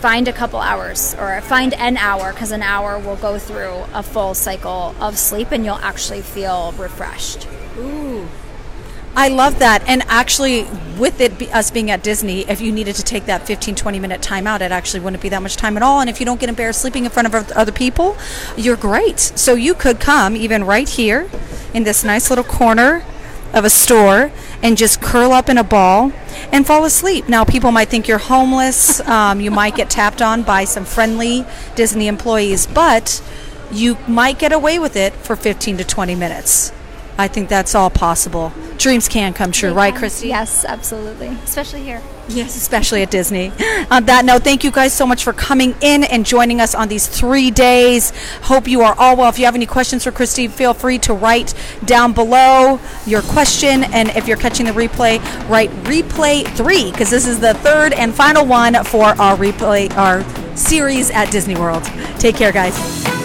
find 0.00 0.28
a 0.28 0.32
couple 0.32 0.58
hours 0.58 1.14
or 1.18 1.38
find 1.42 1.74
an 1.74 1.98
hour 1.98 2.32
because 2.32 2.52
an 2.52 2.62
hour 2.62 2.98
will 2.98 3.16
go 3.16 3.38
through 3.38 3.84
a 3.92 4.02
full 4.02 4.32
cycle 4.32 4.94
of 4.98 5.18
sleep 5.18 5.52
and 5.52 5.64
you'll 5.64 5.74
actually 5.76 6.22
feel 6.22 6.72
refreshed. 6.72 7.46
Ooh. 7.76 8.26
I 9.16 9.28
love 9.28 9.58
that. 9.58 9.82
And 9.88 10.02
actually, 10.06 10.64
with 10.98 11.20
it 11.20 11.38
be, 11.38 11.50
us 11.50 11.70
being 11.70 11.90
at 11.90 12.02
Disney, 12.02 12.48
if 12.48 12.60
you 12.60 12.72
needed 12.72 12.94
to 12.96 13.02
take 13.02 13.26
that 13.26 13.46
15, 13.46 13.74
20 13.74 13.98
minute 13.98 14.22
time 14.22 14.46
out, 14.46 14.62
it 14.62 14.72
actually 14.72 15.00
wouldn't 15.00 15.22
be 15.22 15.28
that 15.30 15.42
much 15.42 15.56
time 15.56 15.76
at 15.76 15.82
all. 15.82 16.00
And 16.00 16.08
if 16.08 16.20
you 16.20 16.26
don't 16.26 16.40
get 16.40 16.48
embarrassed 16.48 16.80
sleeping 16.80 17.04
in 17.04 17.10
front 17.10 17.32
of 17.32 17.50
other 17.52 17.72
people, 17.72 18.16
you're 18.56 18.76
great. 18.76 19.18
So 19.18 19.54
you 19.54 19.74
could 19.74 20.00
come 20.00 20.36
even 20.36 20.64
right 20.64 20.88
here 20.88 21.28
in 21.74 21.84
this 21.84 22.04
nice 22.04 22.30
little 22.30 22.44
corner 22.44 23.04
of 23.52 23.64
a 23.64 23.70
store 23.70 24.30
and 24.62 24.76
just 24.76 25.00
curl 25.00 25.32
up 25.32 25.48
in 25.48 25.58
a 25.58 25.64
ball 25.64 26.12
and 26.52 26.66
fall 26.66 26.84
asleep. 26.84 27.28
Now, 27.28 27.44
people 27.44 27.72
might 27.72 27.88
think 27.88 28.06
you're 28.08 28.18
homeless. 28.18 29.00
Um, 29.10 29.40
you 29.40 29.50
might 29.50 29.74
get 29.74 29.90
tapped 29.90 30.22
on 30.22 30.44
by 30.44 30.64
some 30.64 30.84
friendly 30.84 31.44
Disney 31.74 32.06
employees, 32.06 32.68
but 32.68 33.20
you 33.72 33.96
might 34.06 34.38
get 34.38 34.52
away 34.52 34.78
with 34.78 34.94
it 34.94 35.12
for 35.14 35.34
15 35.34 35.78
to 35.78 35.84
20 35.84 36.14
minutes. 36.14 36.72
I 37.20 37.28
think 37.28 37.50
that's 37.50 37.74
all 37.74 37.90
possible. 37.90 38.50
Dreams 38.78 39.06
can 39.06 39.34
come 39.34 39.52
true, 39.52 39.68
They 39.68 39.76
right, 39.76 39.92
can. 39.92 39.98
Christy? 40.00 40.28
Yes, 40.28 40.64
absolutely. 40.64 41.28
Especially 41.44 41.82
here. 41.82 42.00
Yes, 42.30 42.56
especially 42.56 43.02
at 43.02 43.10
Disney. 43.10 43.52
On 43.90 44.06
that 44.06 44.24
note, 44.24 44.42
thank 44.42 44.64
you 44.64 44.70
guys 44.70 44.94
so 44.94 45.04
much 45.06 45.22
for 45.22 45.34
coming 45.34 45.74
in 45.82 46.02
and 46.04 46.24
joining 46.24 46.62
us 46.62 46.74
on 46.74 46.88
these 46.88 47.06
three 47.06 47.50
days. 47.50 48.14
Hope 48.44 48.66
you 48.66 48.80
are 48.80 48.94
all 48.96 49.16
well. 49.16 49.28
If 49.28 49.38
you 49.38 49.44
have 49.44 49.54
any 49.54 49.66
questions 49.66 50.04
for 50.04 50.12
Christy, 50.12 50.48
feel 50.48 50.72
free 50.72 50.96
to 51.00 51.12
write 51.12 51.52
down 51.84 52.14
below 52.14 52.80
your 53.04 53.20
question. 53.20 53.84
And 53.84 54.08
if 54.10 54.26
you're 54.26 54.38
catching 54.38 54.64
the 54.64 54.72
replay, 54.72 55.18
write 55.50 55.68
replay 55.84 56.46
three 56.56 56.90
because 56.90 57.10
this 57.10 57.26
is 57.26 57.38
the 57.38 57.52
third 57.52 57.92
and 57.92 58.14
final 58.14 58.46
one 58.46 58.82
for 58.84 59.08
our 59.20 59.36
replay, 59.36 59.94
our 59.94 60.24
series 60.56 61.10
at 61.10 61.30
Disney 61.30 61.56
World. 61.56 61.84
Take 62.18 62.36
care, 62.36 62.50
guys. 62.50 63.19